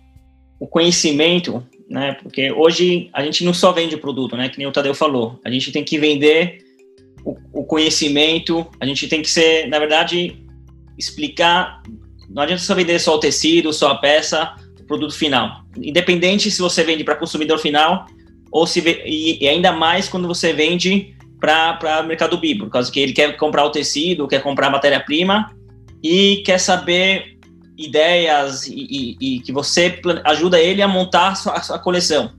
[0.59, 2.13] o, conhecimento, né?
[2.21, 4.49] Porque hoje a gente não só vende o produto, né?
[4.49, 5.39] Que nem o Tadeu falou.
[5.45, 6.65] A gente tem que vender
[7.23, 10.43] o, o conhecimento, a gente tem que ser, na verdade,
[10.97, 11.81] explicar.
[12.29, 15.63] Não adianta só vender só o tecido, só a peça, o produto final.
[15.77, 18.05] Independente se você vende para consumidor final
[18.55, 22.89] ou se e, e ainda mais quando você vende para o mercado B, por causa
[22.89, 25.53] que ele quer comprar o tecido, quer comprar matéria-prima
[26.01, 27.37] e quer saber
[27.77, 32.31] ideias e, e, e, que você ajuda ele a montar a sua, a sua, coleção.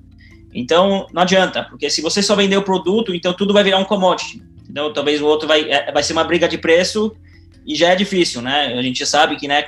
[0.55, 3.85] Então, não adianta, porque se você só vender o produto, então tudo vai virar um
[3.85, 4.43] commodity.
[4.71, 7.15] Então, talvez o outro vai, é, vai ser uma briga de preço
[7.67, 8.73] e já é difícil, né?
[8.75, 9.67] A gente sabe que, né,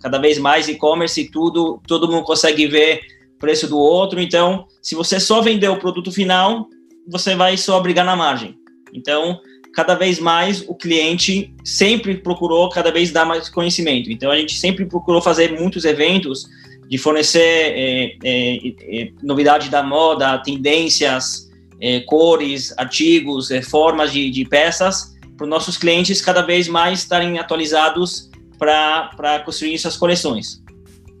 [0.00, 3.00] cada vez mais e-commerce e tudo, todo mundo consegue ver
[3.42, 4.20] preço do outro.
[4.20, 6.68] Então, se você só vender o produto final,
[7.08, 8.54] você vai só brigar na margem.
[8.94, 9.40] Então,
[9.74, 14.12] cada vez mais o cliente sempre procurou cada vez dar mais conhecimento.
[14.12, 16.46] Então, a gente sempre procurou fazer muitos eventos
[16.88, 24.30] de fornecer é, é, é, novidade da moda, tendências, é, cores, artigos, é, formas de,
[24.30, 30.61] de peças para os nossos clientes cada vez mais estarem atualizados para construir suas coleções.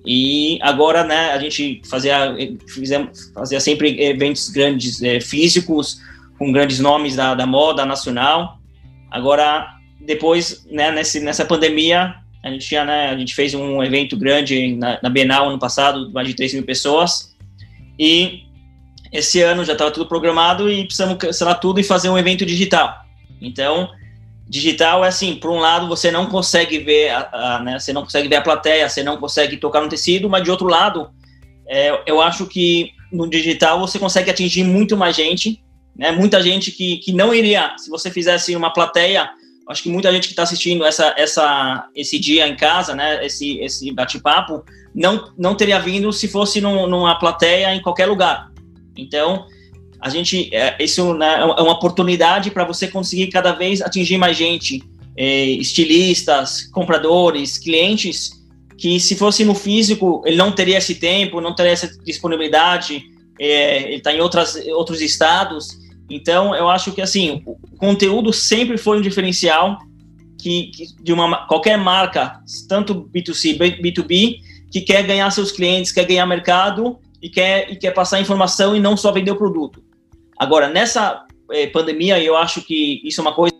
[0.04, 2.34] E agora, né, a gente fazia,
[2.66, 6.00] fizemos, fazia sempre eventos grandes é, físicos,
[6.38, 8.58] com grandes nomes da, da moda nacional.
[9.10, 14.16] Agora, depois, né, nesse, nessa pandemia, a gente, tinha, né, a gente fez um evento
[14.16, 17.32] grande na, na Bienal ano passado, mais de 3 mil pessoas.
[17.96, 18.42] E
[19.12, 23.04] esse ano já estava tudo programado e precisamos cancelar tudo e fazer um evento digital.
[23.40, 23.88] Então,
[24.52, 28.02] digital é assim, por um lado você não consegue ver a, a, né, você não
[28.02, 31.10] consegue ver a plateia, você não consegue tocar no tecido, mas de outro lado,
[31.66, 35.64] é, eu acho que no digital você consegue atingir muito mais gente,
[35.96, 39.30] né, muita gente que, que não iria, se você fizesse uma plateia,
[39.70, 43.58] acho que muita gente que está assistindo essa, essa, esse dia em casa, né, esse,
[43.58, 44.62] esse bate-papo,
[44.94, 48.52] não, não teria vindo se fosse num, numa plateia em qualquer lugar.
[48.98, 49.46] Então,
[50.02, 54.36] a gente é, isso né, é uma oportunidade para você conseguir cada vez atingir mais
[54.36, 54.82] gente,
[55.16, 58.42] é, estilistas, compradores, clientes
[58.76, 63.04] que se fosse no físico ele não teria esse tempo, não teria essa disponibilidade,
[63.38, 65.78] é, ele está em outras outros estados.
[66.10, 69.78] Então eu acho que assim o conteúdo sempre foi um diferencial
[70.36, 76.04] que, que de uma qualquer marca, tanto B2C, B2B, que quer ganhar seus clientes, quer
[76.04, 79.80] ganhar mercado e quer, e quer passar informação e não só vender o produto.
[80.38, 83.54] Agora, nessa eh, pandemia, eu acho que isso é uma coisa.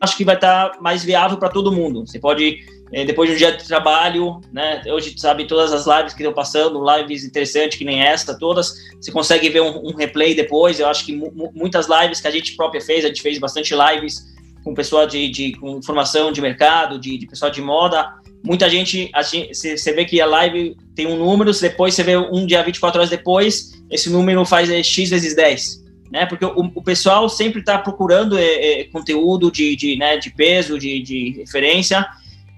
[0.00, 2.06] Acho que vai estar mais viável para todo mundo.
[2.06, 2.58] Você pode,
[2.92, 4.82] eh, depois de um dia de trabalho, né?
[4.86, 9.10] Hoje, sabe, todas as lives que estão passando, lives interessantes que nem esta, todas, você
[9.10, 10.78] consegue ver um, um replay depois.
[10.78, 11.12] Eu acho que
[11.54, 15.28] muitas lives que a gente própria fez, a gente fez bastante lives com pessoal de,
[15.28, 19.10] de com informação de mercado, de, de pessoal de moda muita gente,
[19.52, 23.10] você vê que a live tem um número, depois você vê um dia 24 horas
[23.10, 25.82] depois, esse número faz é, X vezes 10.
[26.12, 30.30] Né, porque o, o pessoal sempre está procurando é, é, conteúdo de, de, né, de
[30.30, 32.06] peso, de, de referência.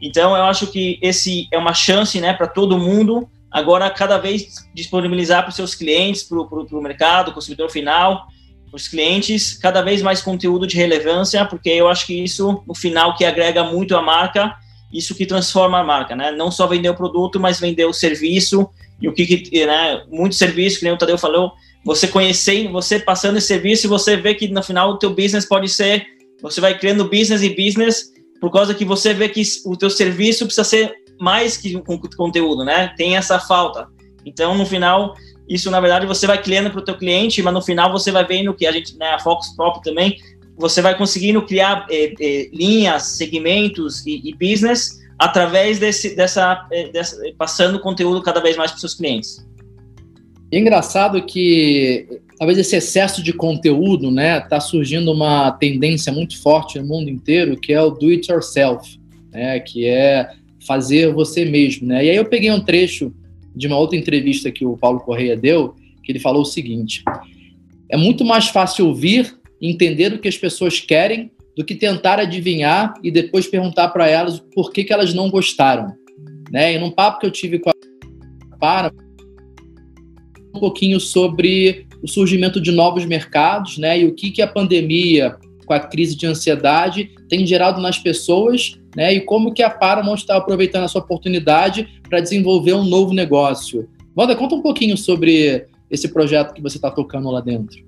[0.03, 4.69] Então, eu acho que esse é uma chance né, para todo mundo agora cada vez
[4.75, 8.27] disponibilizar para os seus clientes, para o mercado, consumidor final,
[8.71, 13.17] os clientes, cada vez mais conteúdo de relevância, porque eu acho que isso, no final,
[13.17, 14.55] que agrega muito a marca
[14.93, 16.31] isso que transforma a marca, né?
[16.31, 18.69] Não só vender o produto, mas vender o serviço
[19.01, 20.03] e o que, que né?
[20.11, 21.53] Muito serviço, que nem o Tadeu falou,
[21.85, 25.69] você conhecendo, você passando esse serviço, você vê que no final o teu business pode
[25.69, 26.05] ser,
[26.43, 30.45] você vai criando business e business por causa que você vê que o teu serviço
[30.45, 32.93] precisa ser mais que um conteúdo, né?
[32.97, 33.89] Tem essa falta.
[34.25, 35.15] Então, no final,
[35.49, 38.25] isso na verdade você vai criando para o teu cliente, mas no final você vai
[38.25, 40.19] vendo que a gente, né, a Fox próprio também,
[40.57, 46.89] você vai conseguindo criar é, é, linhas, segmentos e, e, business através desse, dessa, é,
[46.89, 49.47] dessa, passando conteúdo cada vez mais para seus clientes.
[50.51, 56.79] É engraçado que talvez esse excesso de conteúdo, né, está surgindo uma tendência muito forte
[56.79, 58.99] no mundo inteiro que é o do it yourself,
[59.33, 60.31] né, que é
[60.67, 62.05] fazer você mesmo, né.
[62.05, 63.13] E aí eu peguei um trecho
[63.55, 67.03] de uma outra entrevista que o Paulo Correia deu, que ele falou o seguinte:
[67.91, 72.95] é muito mais fácil ouvir entender o que as pessoas querem do que tentar adivinhar
[73.03, 75.95] e depois perguntar para elas por que, que elas não gostaram.
[76.51, 76.75] Né?
[76.75, 77.73] E num papo que eu tive com a
[78.59, 78.91] para
[80.55, 84.01] um pouquinho sobre o surgimento de novos mercados, né?
[84.01, 85.37] E o que, que a pandemia,
[85.67, 89.13] com a crise de ansiedade, tem gerado nas pessoas, né?
[89.15, 93.89] E como que a Paramount está aproveitando essa oportunidade para desenvolver um novo negócio.
[94.17, 97.86] Wanda, conta um pouquinho sobre esse projeto que você está tocando lá dentro.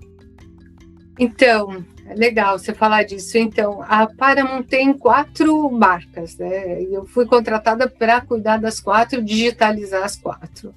[1.18, 3.36] Então, é legal você falar disso.
[3.36, 6.82] Então, a Paramount tem quatro marcas, né?
[6.82, 10.74] Eu fui contratada para cuidar das quatro, digitalizar as quatro.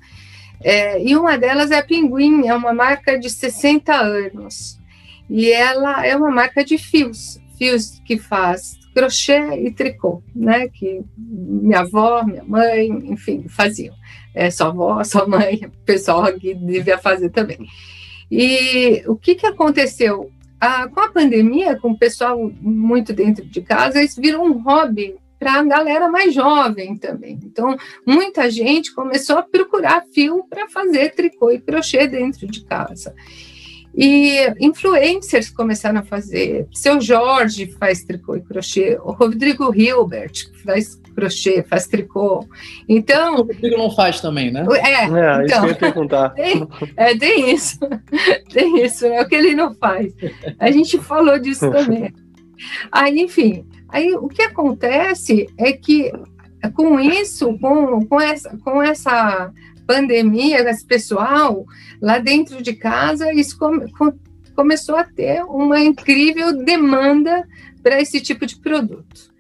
[0.64, 4.80] É, e uma delas é a Pinguim, é uma marca de 60 anos.
[5.30, 10.68] E ela é uma marca de fios, fios que faz crochê e tricô, né?
[10.68, 13.96] Que minha avó, minha mãe, enfim, faziam.
[14.36, 17.60] É, sua avó, sua mãe, o pessoal aqui devia fazer também.
[18.32, 20.32] E o que, que aconteceu?
[20.62, 25.16] a, com a pandemia, com o pessoal muito dentro de casa, isso virou um hobby
[25.40, 27.40] para a galera mais jovem também.
[27.44, 27.76] Então,
[28.06, 33.16] muita gente começou a procurar fio para fazer tricô e crochê dentro de casa.
[33.96, 36.68] E influencers começaram a fazer.
[36.72, 42.48] Seu Jorge faz tricô e crochê, o Rodrigo Hilbert faz crochê, faz tricô.
[42.88, 43.36] Então.
[43.36, 44.66] O Rodrigo não faz também, né?
[44.84, 46.30] É, é então, isso que eu ia perguntar.
[46.36, 47.80] Tem, é, tem isso.
[48.52, 50.14] Tem isso, é o que ele não faz.
[50.60, 52.14] A gente falou disso também.
[52.92, 56.12] Aí, enfim, aí o que acontece é que
[56.76, 59.52] com isso, com, com, essa, com essa
[59.88, 61.66] pandemia, esse pessoal
[62.02, 64.14] lá dentro de casa, isso come, com,
[64.56, 67.48] começou a ter uma incrível demanda
[67.82, 69.31] para esse tipo de produto.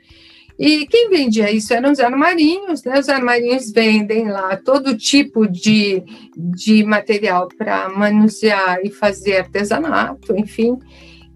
[0.61, 2.99] E quem vendia isso eram os armarinhos, né?
[2.99, 6.03] Os armarinhos vendem lá todo tipo de,
[6.37, 10.77] de material para manusear e fazer artesanato, enfim.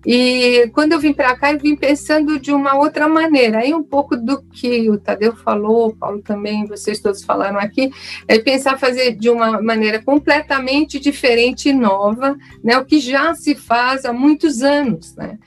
[0.06, 3.62] E quando eu vim para cá, eu vim pensando de uma outra maneira.
[3.62, 7.90] Aí um pouco do que o Tadeu falou, o Paulo também, vocês todos falaram aqui,
[8.28, 12.78] é pensar fazer de uma maneira completamente diferente e nova, né?
[12.78, 15.40] O que já se faz há muitos anos, né?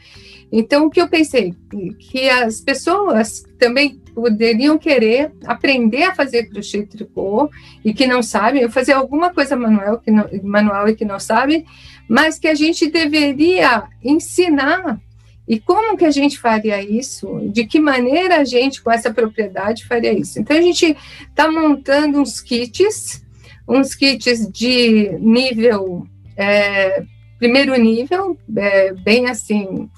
[0.51, 1.55] Então, o que eu pensei?
[1.99, 7.51] Que as pessoas também poderiam querer aprender a fazer crochê tricô
[7.84, 11.20] e que não sabem, ou fazer alguma coisa manual, que não, manual e que não
[11.20, 11.64] sabem,
[12.09, 15.01] mas que a gente deveria ensinar
[15.49, 17.40] e como que a gente faria isso?
[17.51, 20.38] De que maneira a gente, com essa propriedade, faria isso?
[20.38, 20.94] Então, a gente
[21.26, 23.24] está montando uns kits,
[23.66, 27.03] uns kits de nível, é,
[27.38, 29.88] primeiro nível, é, bem assim,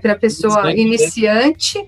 [0.00, 0.76] para a pessoa né?
[0.76, 1.78] iniciante,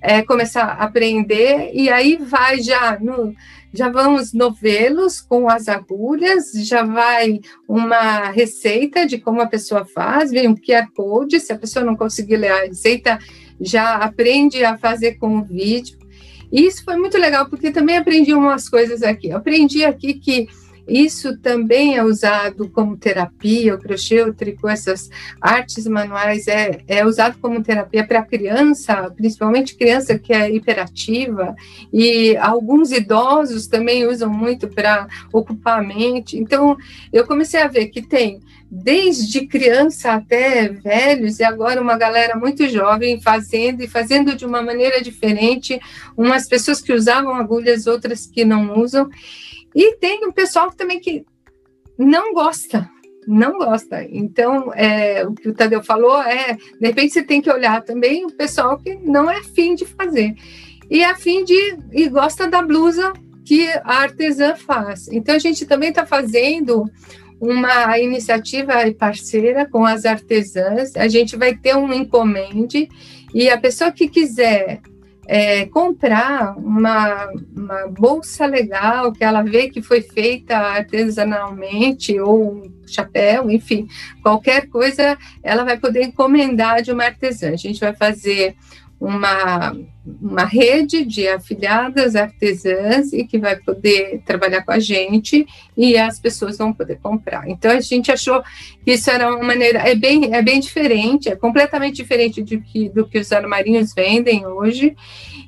[0.00, 3.34] é, começar a aprender, e aí vai já no
[3.76, 9.84] já vão os novelos com as agulhas, já vai uma receita de como a pessoa
[9.84, 13.18] faz, vem um QR Code, se a pessoa não conseguir ler a receita,
[13.60, 15.98] já aprende a fazer com o vídeo.
[16.52, 19.32] E isso foi muito legal, porque também aprendi umas coisas aqui.
[19.32, 20.46] aprendi aqui que
[20.86, 25.08] isso também é usado como terapia, o crochê, o tricô, essas
[25.40, 31.54] artes manuais é, é usado como terapia para criança, principalmente criança que é hiperativa,
[31.92, 36.36] e alguns idosos também usam muito para ocupar a mente.
[36.38, 36.76] Então,
[37.12, 42.68] eu comecei a ver que tem desde criança até velhos, e agora uma galera muito
[42.68, 45.80] jovem fazendo e fazendo de uma maneira diferente,
[46.16, 49.08] umas pessoas que usavam agulhas, outras que não usam.
[49.74, 51.24] E tem um pessoal também que
[51.98, 52.88] não gosta,
[53.26, 54.04] não gosta.
[54.04, 58.24] Então, é, o que o Tadeu falou é, de repente você tem que olhar também
[58.24, 60.34] o pessoal que não é afim de fazer.
[60.90, 63.12] E é afim de, e gosta da blusa
[63.44, 65.08] que a artesã faz.
[65.08, 66.84] Então, a gente também está fazendo
[67.40, 70.96] uma iniciativa parceira com as artesãs.
[70.96, 72.88] A gente vai ter um encomende
[73.34, 74.80] e a pessoa que quiser
[75.26, 82.74] é, comprar uma, uma, bolsa legal que ela vê que foi feita artesanalmente ou um
[82.86, 83.88] chapéu, enfim,
[84.22, 87.50] qualquer coisa, ela vai poder encomendar de uma artesã.
[87.50, 88.56] A gente vai fazer
[89.00, 89.76] uma,
[90.22, 96.18] uma rede de afiliadas artesãs e que vai poder trabalhar com a gente e as
[96.18, 97.48] pessoas vão poder comprar.
[97.48, 98.42] Então a gente achou
[98.84, 102.88] que isso era uma maneira é bem é bem diferente, é completamente diferente do que
[102.88, 104.96] do que os armarinhos vendem hoje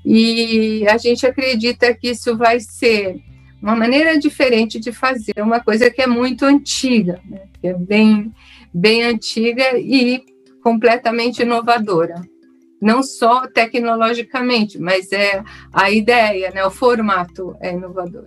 [0.04, 3.16] e a gente acredita que isso vai ser
[3.62, 7.42] uma maneira diferente de fazer uma coisa que é muito antiga, né?
[7.60, 8.32] que é bem
[8.72, 10.22] bem antiga e
[10.62, 12.20] completamente inovadora
[12.80, 18.24] não só tecnologicamente, mas é a ideia, né, o formato é inovador.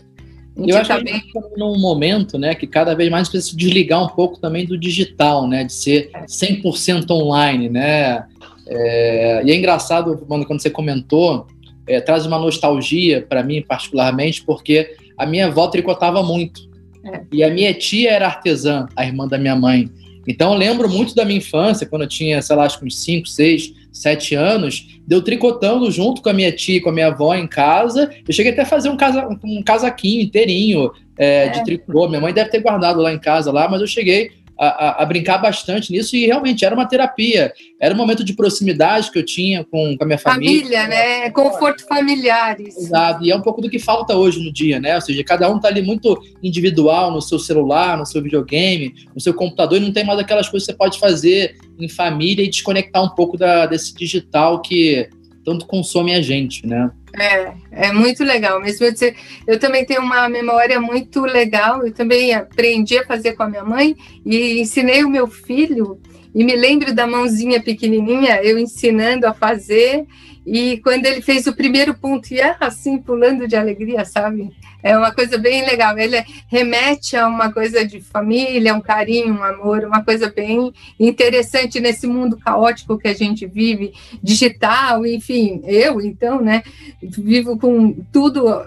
[0.58, 1.24] Eu acho tá que bem...
[1.56, 5.48] num momento, né, que cada vez mais precisa se desligar um pouco também do digital,
[5.48, 8.26] né, de ser 100% online, né,
[8.68, 9.42] é...
[9.46, 11.48] e é engraçado, mano, quando você comentou,
[11.88, 16.70] é, traz uma nostalgia para mim particularmente, porque a minha avó tricotava muito,
[17.06, 17.22] é.
[17.32, 19.90] e a minha tia era artesã, a irmã da minha mãe,
[20.28, 23.00] então eu lembro muito da minha infância, quando eu tinha, sei lá, acho que uns
[23.00, 27.08] 5, 6, sete anos, deu tricotando junto com a minha tia e com a minha
[27.08, 28.10] avó em casa.
[28.28, 31.50] Eu cheguei até a fazer um, casa, um casaquinho inteirinho é, é.
[31.50, 32.08] de tricô.
[32.08, 35.06] Minha mãe deve ter guardado lá em casa, lá, mas eu cheguei a, a, a,
[35.06, 37.54] brincar bastante nisso e realmente era uma terapia.
[37.80, 40.62] Era um momento de proximidade que eu tinha com, com a minha família.
[40.62, 41.30] Família, né?
[41.30, 42.60] Conforto familiar.
[42.60, 43.24] Exato.
[43.24, 44.96] E é um pouco do que falta hoje no dia, né?
[44.96, 49.22] Ou seja, cada um está ali muito individual no seu celular, no seu videogame, no
[49.22, 52.50] seu computador e não tem mais aquelas coisas que você pode fazer em família e
[52.50, 55.08] desconectar um pouco da, desse digital que
[55.44, 56.92] tanto consome a gente, né?
[57.18, 58.86] É, é muito legal mesmo.
[58.86, 59.16] Eu, dizer,
[59.48, 61.86] eu também tenho uma memória muito legal.
[61.86, 66.00] Eu também aprendi a fazer com a minha mãe e ensinei o meu filho.
[66.34, 70.06] E me lembro da mãozinha pequenininha, eu ensinando a fazer.
[70.52, 74.50] E quando ele fez o primeiro ponto, ia assim, pulando de alegria, sabe?
[74.82, 75.96] É uma coisa bem legal.
[75.96, 81.80] Ele remete a uma coisa de família, um carinho, um amor, uma coisa bem interessante
[81.80, 83.94] nesse mundo caótico que a gente vive,
[84.24, 85.62] digital, enfim.
[85.66, 86.64] Eu, então, né,
[87.00, 88.66] vivo com tudo,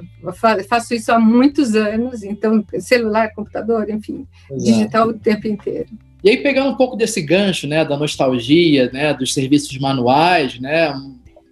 [0.69, 4.65] faço isso há muitos anos, então, celular, computador, enfim, Exato.
[4.65, 5.89] digital o tempo inteiro.
[6.23, 10.95] E aí, pegando um pouco desse gancho, né, da nostalgia, né, dos serviços manuais, né,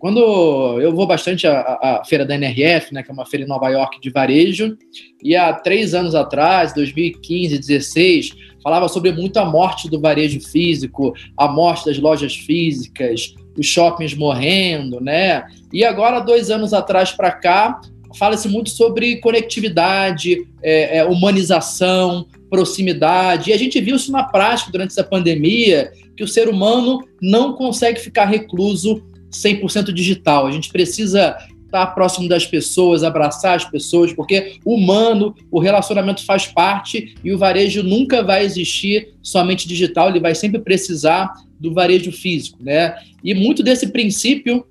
[0.00, 3.48] quando eu vou bastante à, à, feira da NRF, né, que é uma feira em
[3.48, 4.74] Nova York de varejo,
[5.22, 8.30] e há três anos atrás, 2015, 2016,
[8.64, 14.14] falava sobre muito a morte do varejo físico, a morte das lojas físicas, os shoppings
[14.14, 15.44] morrendo, né?
[15.70, 17.78] E agora, dois anos atrás para cá,
[18.16, 23.50] fala-se muito sobre conectividade, é, é, humanização, proximidade.
[23.50, 27.52] E a gente viu isso na prática durante essa pandemia, que o ser humano não
[27.52, 30.46] consegue ficar recluso 100% digital.
[30.46, 31.36] A gente precisa
[31.70, 37.38] estar próximo das pessoas, abraçar as pessoas, porque humano, o relacionamento faz parte e o
[37.38, 42.96] varejo nunca vai existir somente digital, ele vai sempre precisar do varejo físico, né?
[43.22, 44.66] E muito desse princípio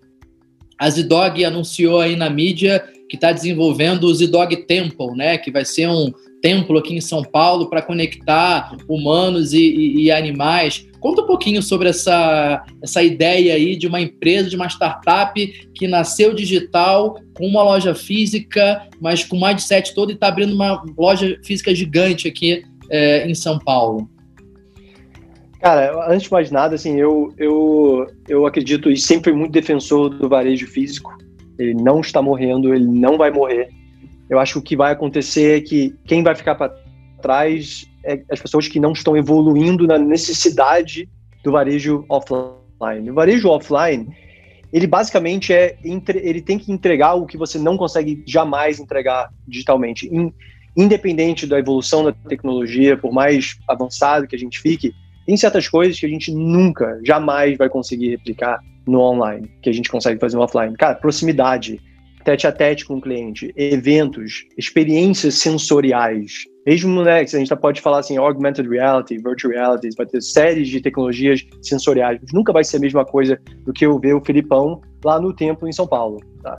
[0.78, 5.38] a Zidog anunciou aí na mídia que está desenvolvendo o Zidog Temple, né?
[5.38, 10.12] Que vai ser um templo aqui em São Paulo para conectar humanos e, e, e
[10.12, 15.48] animais Conta um pouquinho sobre essa, essa ideia aí de uma empresa, de uma startup
[15.74, 20.28] que nasceu digital, com uma loja física, mas com mais de sete todo e está
[20.28, 24.10] abrindo uma loja física gigante aqui é, em São Paulo.
[25.62, 30.30] Cara, antes de mais nada, assim, eu, eu, eu acredito e sempre muito defensor do
[30.30, 31.18] varejo físico.
[31.58, 33.70] Ele não está morrendo, ele não vai morrer.
[34.30, 36.74] Eu acho que o que vai acontecer é que quem vai ficar para
[37.22, 41.10] trás é as pessoas que não estão evoluindo na necessidade
[41.44, 43.10] do varejo offline.
[43.10, 44.08] O varejo offline,
[44.72, 50.10] ele basicamente é ele tem que entregar o que você não consegue jamais entregar digitalmente.
[50.76, 54.94] Independente da evolução da tecnologia, por mais avançado que a gente fique,
[55.26, 59.74] tem certas coisas que a gente nunca, jamais vai conseguir replicar no online, que a
[59.74, 60.76] gente consegue fazer no offline.
[60.76, 61.80] Cara, proximidade,
[62.24, 66.46] tete a tete com o cliente, eventos, experiências sensoriais.
[66.66, 70.68] Mesmo, né, que a gente pode falar assim, augmented reality, virtual reality, vai ter séries
[70.68, 74.22] de tecnologias sensoriais, mas nunca vai ser a mesma coisa do que eu ver o
[74.24, 76.58] Filipão lá no templo em São Paulo, tá?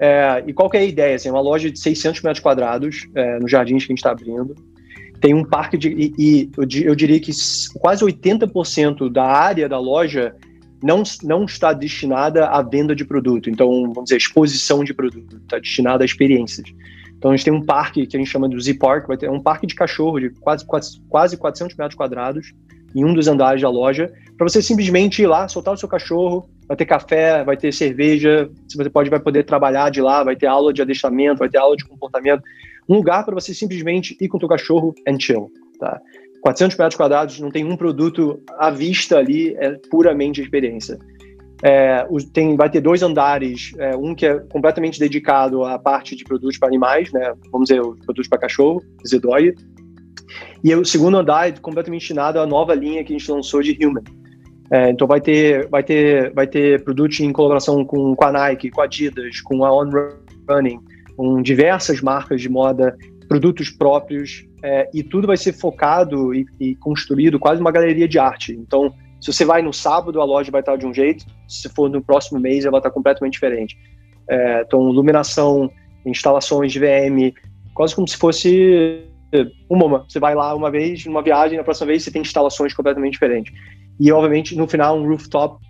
[0.00, 1.14] É, e qual que é a ideia?
[1.14, 4.54] Assim, uma loja de 600 metros quadrados é, no Jardins que a gente está abrindo,
[5.20, 5.90] tem um parque de...
[5.90, 7.30] E, e eu, eu diria que
[7.78, 10.34] quase 80% da área da loja
[10.82, 15.58] não, não está destinada à venda de produto, então, vamos dizer, exposição de produto, está
[15.58, 16.68] destinada a experiências.
[17.22, 19.40] Então, a gente tem um parque que a gente chama de Z-Park, vai ter um
[19.40, 22.52] parque de cachorro de quase, quase, quase 400 metros quadrados
[22.96, 26.50] em um dos andares da loja, para você simplesmente ir lá, soltar o seu cachorro,
[26.66, 30.46] vai ter café, vai ter cerveja, você pode vai poder trabalhar de lá, vai ter
[30.46, 32.42] aula de adestramento, vai ter aula de comportamento,
[32.88, 35.48] um lugar para você simplesmente ir com o seu cachorro and chill,
[35.78, 36.00] tá?
[36.40, 40.98] 400 metros quadrados, não tem um produto à vista ali, é puramente experiência.
[41.62, 46.24] É, tem, vai ter dois andares, é, um que é completamente dedicado à parte de
[46.24, 47.32] produtos para animais, né?
[47.52, 49.54] vamos dizer, produtos para cachorro, Zedoi,
[50.64, 53.76] e o segundo andar é completamente destinado à nova linha que a gente lançou de
[53.84, 54.02] Human.
[54.72, 58.70] É, então vai ter, vai ter, vai ter produtos em colaboração com, com a Nike,
[58.70, 59.90] com a Adidas, com a On
[60.48, 60.80] Running,
[61.16, 62.96] com diversas marcas de moda,
[63.28, 68.18] produtos próprios, é, e tudo vai ser focado e, e, construído quase uma galeria de
[68.18, 68.52] arte.
[68.52, 71.88] Então, se você vai no sábado, a loja vai estar de um jeito, se for
[71.88, 73.78] no próximo mês, ela vai estar completamente diferente.
[74.28, 75.70] É, então, iluminação,
[76.04, 77.32] instalações de VM,
[77.72, 79.04] quase como se fosse
[79.70, 80.04] um MoMA.
[80.08, 83.54] Você vai lá uma vez, numa viagem, na próxima vez você tem instalações completamente diferentes.
[84.00, 85.64] E, obviamente, no final, um rooftop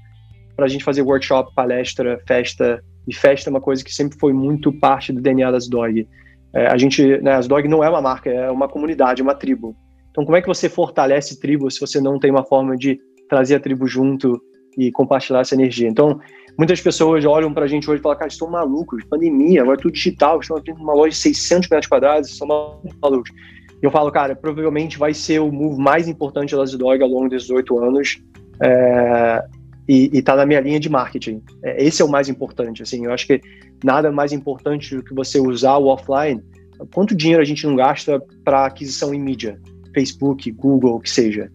[0.57, 2.83] para a gente fazer workshop, palestra, festa.
[3.07, 6.09] E festa é uma coisa que sempre foi muito parte do DNA das Dog.
[6.55, 9.77] É, a gente, né, as Dog não é uma marca, é uma comunidade, uma tribo.
[10.11, 12.99] Então, como é que você fortalece tribo se você não tem uma forma de
[13.33, 14.39] trazer a tribo junto
[14.77, 15.89] e compartilhar essa energia?
[15.89, 16.21] Então,
[16.59, 19.81] muitas pessoas olham para a gente hoje e falam, cara, estão malucos, pandemia, agora é
[19.81, 23.31] tudo digital, estão abrindo uma loja de 600 metros quadrados, são malucos.
[23.83, 27.31] E eu falo, cara, provavelmente vai ser o move mais importante da Dog ao longo
[27.31, 28.23] desses oito anos.
[28.63, 29.43] É,
[29.89, 31.43] e, está na minha linha de marketing.
[31.65, 33.41] É, esse é o mais importante, assim, eu acho que
[33.83, 36.43] nada mais importante do que você usar o offline.
[36.95, 39.59] Quanto dinheiro a gente não gasta para aquisição em mídia?
[39.95, 41.51] Facebook, Google, o que seja.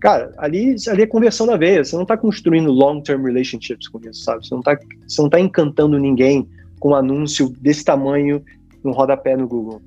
[0.00, 4.22] Cara, ali, ali é conversão na veia, você não está construindo long-term relationships com isso,
[4.22, 4.46] sabe?
[4.46, 6.46] Você não está você não tá encantando ninguém
[6.78, 8.42] com um anúncio desse tamanho
[8.84, 9.80] no rodapé no Google.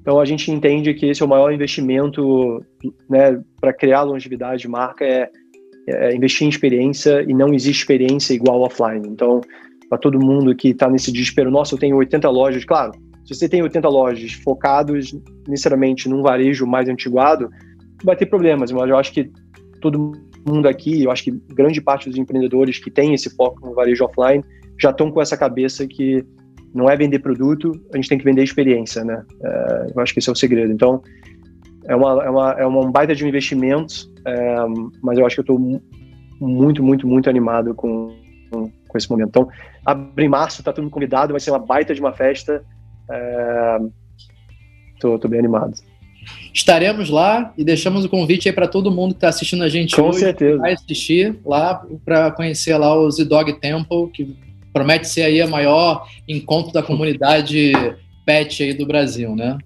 [0.00, 2.64] Então a gente entende que esse é o maior investimento
[3.10, 5.30] né, para criar longevidade de marca é,
[5.88, 9.06] é, investir em experiência e não existe experiência igual offline.
[9.08, 9.40] Então,
[9.88, 12.92] para todo mundo que está nesse desespero, nossa, eu tenho 80 lojas, claro,
[13.24, 15.14] se você tem 80 lojas focados
[15.46, 17.50] necessariamente num varejo mais antiguado,
[18.02, 19.30] vai ter problemas, mas eu acho que
[19.80, 20.12] todo
[20.46, 24.04] mundo aqui, eu acho que grande parte dos empreendedores que tem esse foco no varejo
[24.04, 24.44] offline
[24.80, 26.24] já estão com essa cabeça que
[26.74, 29.24] não é vender produto, a gente tem que vender experiência, né?
[29.42, 30.72] É, eu acho que esse é o segredo.
[30.72, 31.02] Então,
[31.86, 34.56] é uma, é uma, é uma baita de um investimento, é,
[35.02, 35.80] mas eu acho que eu estou
[36.40, 38.14] muito, muito, muito animado com,
[38.50, 39.28] com, esse momento.
[39.30, 39.48] Então,
[39.84, 42.62] abre março, tá todo mundo convidado, vai ser uma baita de uma festa.
[44.94, 45.72] Estou é, bem animado.
[46.52, 49.94] Estaremos lá e deixamos o convite aí para todo mundo que está assistindo a gente
[49.94, 50.20] Com hoje.
[50.20, 50.58] certeza.
[50.58, 54.36] Vai assistir lá para conhecer lá o Z-Dog Temple, que
[54.72, 57.72] promete ser aí a maior encontro da comunidade
[58.24, 59.56] pet aí do Brasil, né?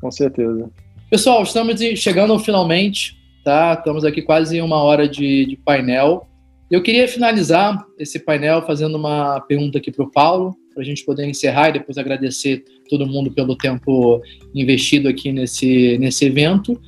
[0.00, 0.70] Com certeza.
[1.10, 3.74] Pessoal, estamos chegando finalmente, tá?
[3.78, 6.26] Estamos aqui quase uma hora de, de painel.
[6.70, 11.04] Eu queria finalizar esse painel fazendo uma pergunta aqui para o Paulo, para a gente
[11.04, 14.22] poder encerrar e depois agradecer todo mundo pelo tempo
[14.54, 16.80] investido aqui nesse, nesse evento.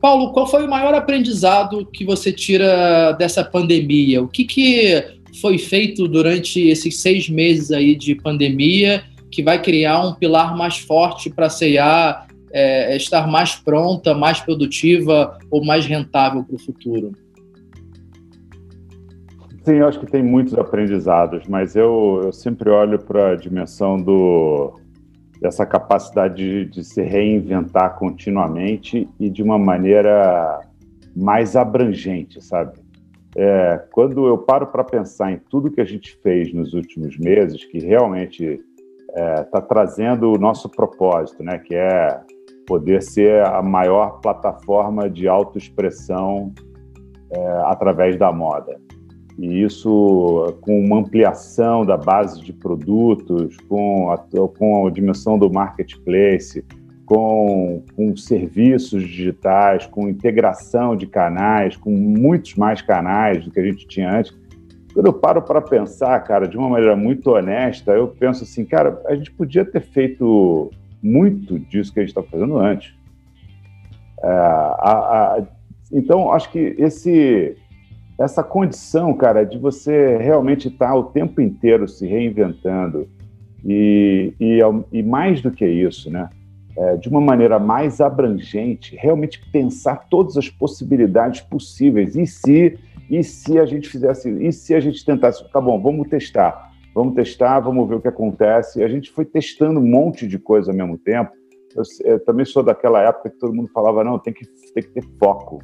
[0.00, 4.22] Paulo, qual foi o maior aprendizado que você tira dessa pandemia?
[4.22, 5.04] O que, que
[5.40, 10.78] foi feito durante esses seis meses aí de pandemia que vai criar um pilar mais
[10.78, 16.58] forte para a CIA é, estar mais pronta, mais produtiva ou mais rentável para o
[16.58, 17.12] futuro?
[19.68, 23.98] Sim, eu acho que tem muitos aprendizados, mas eu, eu sempre olho para a dimensão
[23.98, 24.80] do,
[25.42, 30.58] dessa capacidade de, de se reinventar continuamente e de uma maneira
[31.14, 32.78] mais abrangente, sabe?
[33.36, 37.62] É, quando eu paro para pensar em tudo que a gente fez nos últimos meses,
[37.66, 38.58] que realmente
[39.10, 42.18] está é, tá trazendo o nosso propósito, né, que é
[42.66, 46.54] poder ser a maior plataforma de autoexpressão
[47.30, 48.80] é, através da moda.
[49.38, 55.48] E isso com uma ampliação da base de produtos, com a, com a dimensão do
[55.48, 56.64] marketplace,
[57.06, 63.64] com, com serviços digitais, com integração de canais, com muitos mais canais do que a
[63.64, 64.36] gente tinha antes.
[64.92, 69.00] Quando eu paro para pensar, cara, de uma maneira muito honesta, eu penso assim, cara,
[69.06, 70.70] a gente podia ter feito
[71.02, 72.92] muito disso que a gente está fazendo antes.
[74.22, 75.42] É, a, a,
[75.92, 77.56] então, acho que esse,
[78.18, 83.08] essa condição, cara, de você realmente estar tá o tempo inteiro se reinventando
[83.64, 84.58] e, e,
[84.92, 86.28] e mais do que isso, né?
[86.78, 92.14] é, de uma maneira mais abrangente, realmente pensar todas as possibilidades possíveis.
[92.14, 92.78] E se,
[93.10, 97.16] e se a gente fizesse, e se a gente tentasse, tá bom, vamos testar, vamos
[97.16, 98.82] testar, vamos ver o que acontece.
[98.84, 101.32] A gente foi testando um monte de coisa ao mesmo tempo.
[101.74, 104.90] Eu, eu também sou daquela época que todo mundo falava, não, tem que, tem que
[104.90, 105.58] ter foco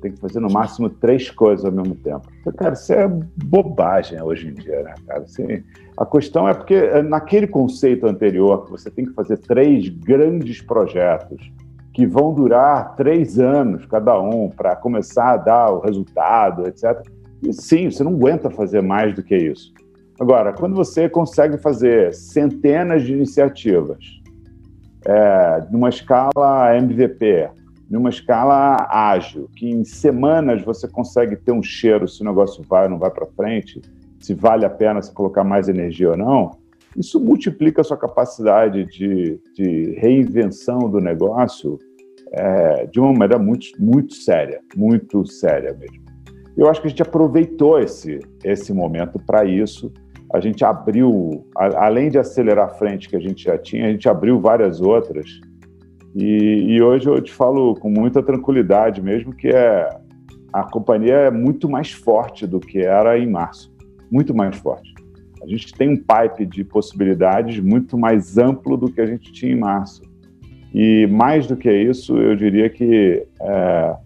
[0.00, 2.22] tem que fazer no máximo três coisas ao mesmo tempo.
[2.56, 5.22] Cara, isso é bobagem hoje em dia, né, cara?
[5.22, 5.62] Assim,
[5.96, 10.60] a questão é porque é, naquele conceito anterior, que você tem que fazer três grandes
[10.62, 11.50] projetos
[11.92, 17.02] que vão durar três anos cada um para começar a dar o resultado, etc.
[17.42, 19.72] E sim, você não aguenta fazer mais do que isso.
[20.18, 24.20] Agora, quando você consegue fazer centenas de iniciativas
[25.06, 27.48] é, numa escala MVP,
[27.90, 32.84] numa escala ágil, que em semanas você consegue ter um cheiro se o negócio vai
[32.84, 33.82] ou não vai para frente,
[34.20, 36.52] se vale a pena você colocar mais energia ou não,
[36.96, 41.78] isso multiplica a sua capacidade de, de reinvenção do negócio
[42.32, 46.04] é, de uma maneira muito, muito séria, muito séria mesmo.
[46.56, 49.92] Eu acho que a gente aproveitou esse, esse momento para isso.
[50.32, 53.90] A gente abriu, a, além de acelerar a frente que a gente já tinha, a
[53.90, 55.40] gente abriu várias outras
[56.14, 59.88] e, e, hoje eu te falo com muita tranquilidade mesmo que é,
[60.52, 63.72] a companhia é muito mais forte do que era em março,
[64.10, 64.92] muito mais forte.
[65.42, 69.52] A gente tem um pipe de possibilidades muito mais amplo do que a gente tinha
[69.52, 70.02] em março.
[70.74, 73.96] E mais do que isso, eu diria que é,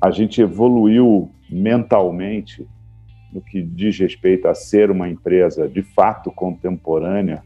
[0.00, 2.66] a gente evoluiu mentalmente
[3.32, 7.42] no que diz respeito a ser uma empresa de fato contemporânea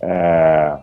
[0.00, 0.78] é,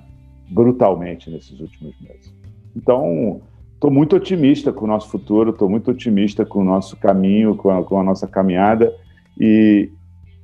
[0.50, 2.43] brutalmente nesses últimos meses.
[2.76, 3.42] Então,
[3.74, 7.70] estou muito otimista com o nosso futuro, estou muito otimista com o nosso caminho, com
[7.70, 8.94] a, com a nossa caminhada.
[9.40, 9.90] E,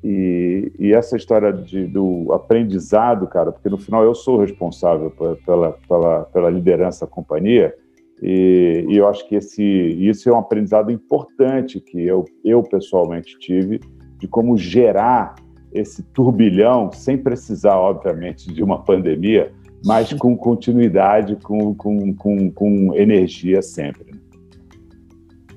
[0.04, 5.12] e, e, essa história de, do aprendizado, cara, porque no final eu sou responsável
[5.46, 7.74] pela, pela, pela liderança da companhia,
[8.22, 13.38] e, e, eu acho que esse, isso é um aprendizado importante que eu, eu pessoalmente
[13.40, 13.80] tive,
[14.18, 15.36] de como gerar
[15.72, 19.54] esse turbilhão, sem precisar, obviamente, de uma pandemia,
[19.86, 24.14] mas com continuidade, com, com, com, com energia sempre.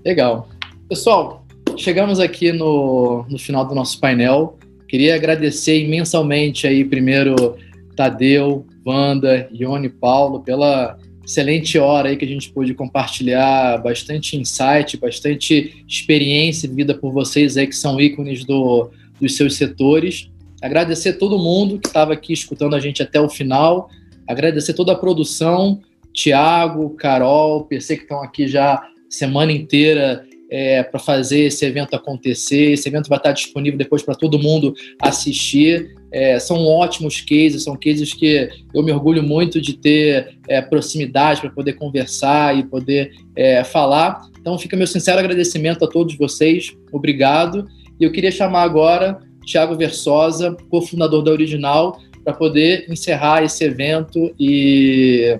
[0.04, 0.48] Legal.
[0.88, 1.46] Pessoal,
[1.76, 4.58] chegamos aqui no, no final do nosso painel.
[4.88, 7.56] Queria agradecer imensamente aí, primeiro,
[7.96, 14.96] Tadeu, Wanda, Ione Paulo, pela excelente hora aí que a gente pôde compartilhar bastante insight,
[14.96, 20.28] bastante experiência vivida por vocês aí que são ícones do, dos seus setores.
[20.60, 23.88] Agradecer todo mundo que estava aqui escutando a gente até o final.
[24.26, 25.80] Agradecer toda a produção,
[26.12, 32.72] Tiago, Carol, PC que estão aqui já semana inteira é, para fazer esse evento acontecer.
[32.72, 35.94] Esse evento vai estar disponível depois para todo mundo assistir.
[36.12, 41.40] É, são ótimos cases, são cases que eu me orgulho muito de ter é, proximidade
[41.40, 44.26] para poder conversar e poder é, falar.
[44.38, 46.76] Então, fica meu sincero agradecimento a todos vocês.
[46.92, 47.66] Obrigado.
[47.98, 54.34] E eu queria chamar agora Tiago Versosa, cofundador da Original, para poder encerrar esse evento
[54.38, 55.38] e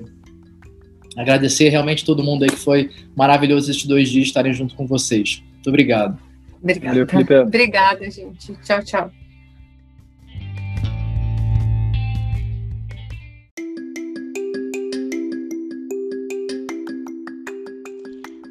[1.17, 5.43] agradecer realmente todo mundo aí que foi maravilhoso esses dois dias estarem junto com vocês.
[5.55, 6.19] Muito obrigado.
[6.63, 7.43] Obrigada.
[7.43, 8.55] Obrigada, gente.
[8.63, 9.11] Tchau, tchau.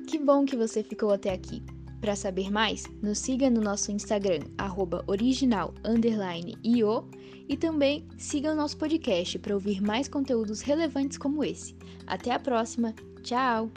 [0.08, 1.64] Que bom que você ficou até aqui.
[2.02, 4.40] Para saber mais, nos siga no nosso Instagram,
[5.08, 7.06] original_io
[7.52, 11.76] e também siga o nosso podcast para ouvir mais conteúdos relevantes como esse.
[12.08, 12.96] Até a próxima.
[13.24, 13.70] Tchau!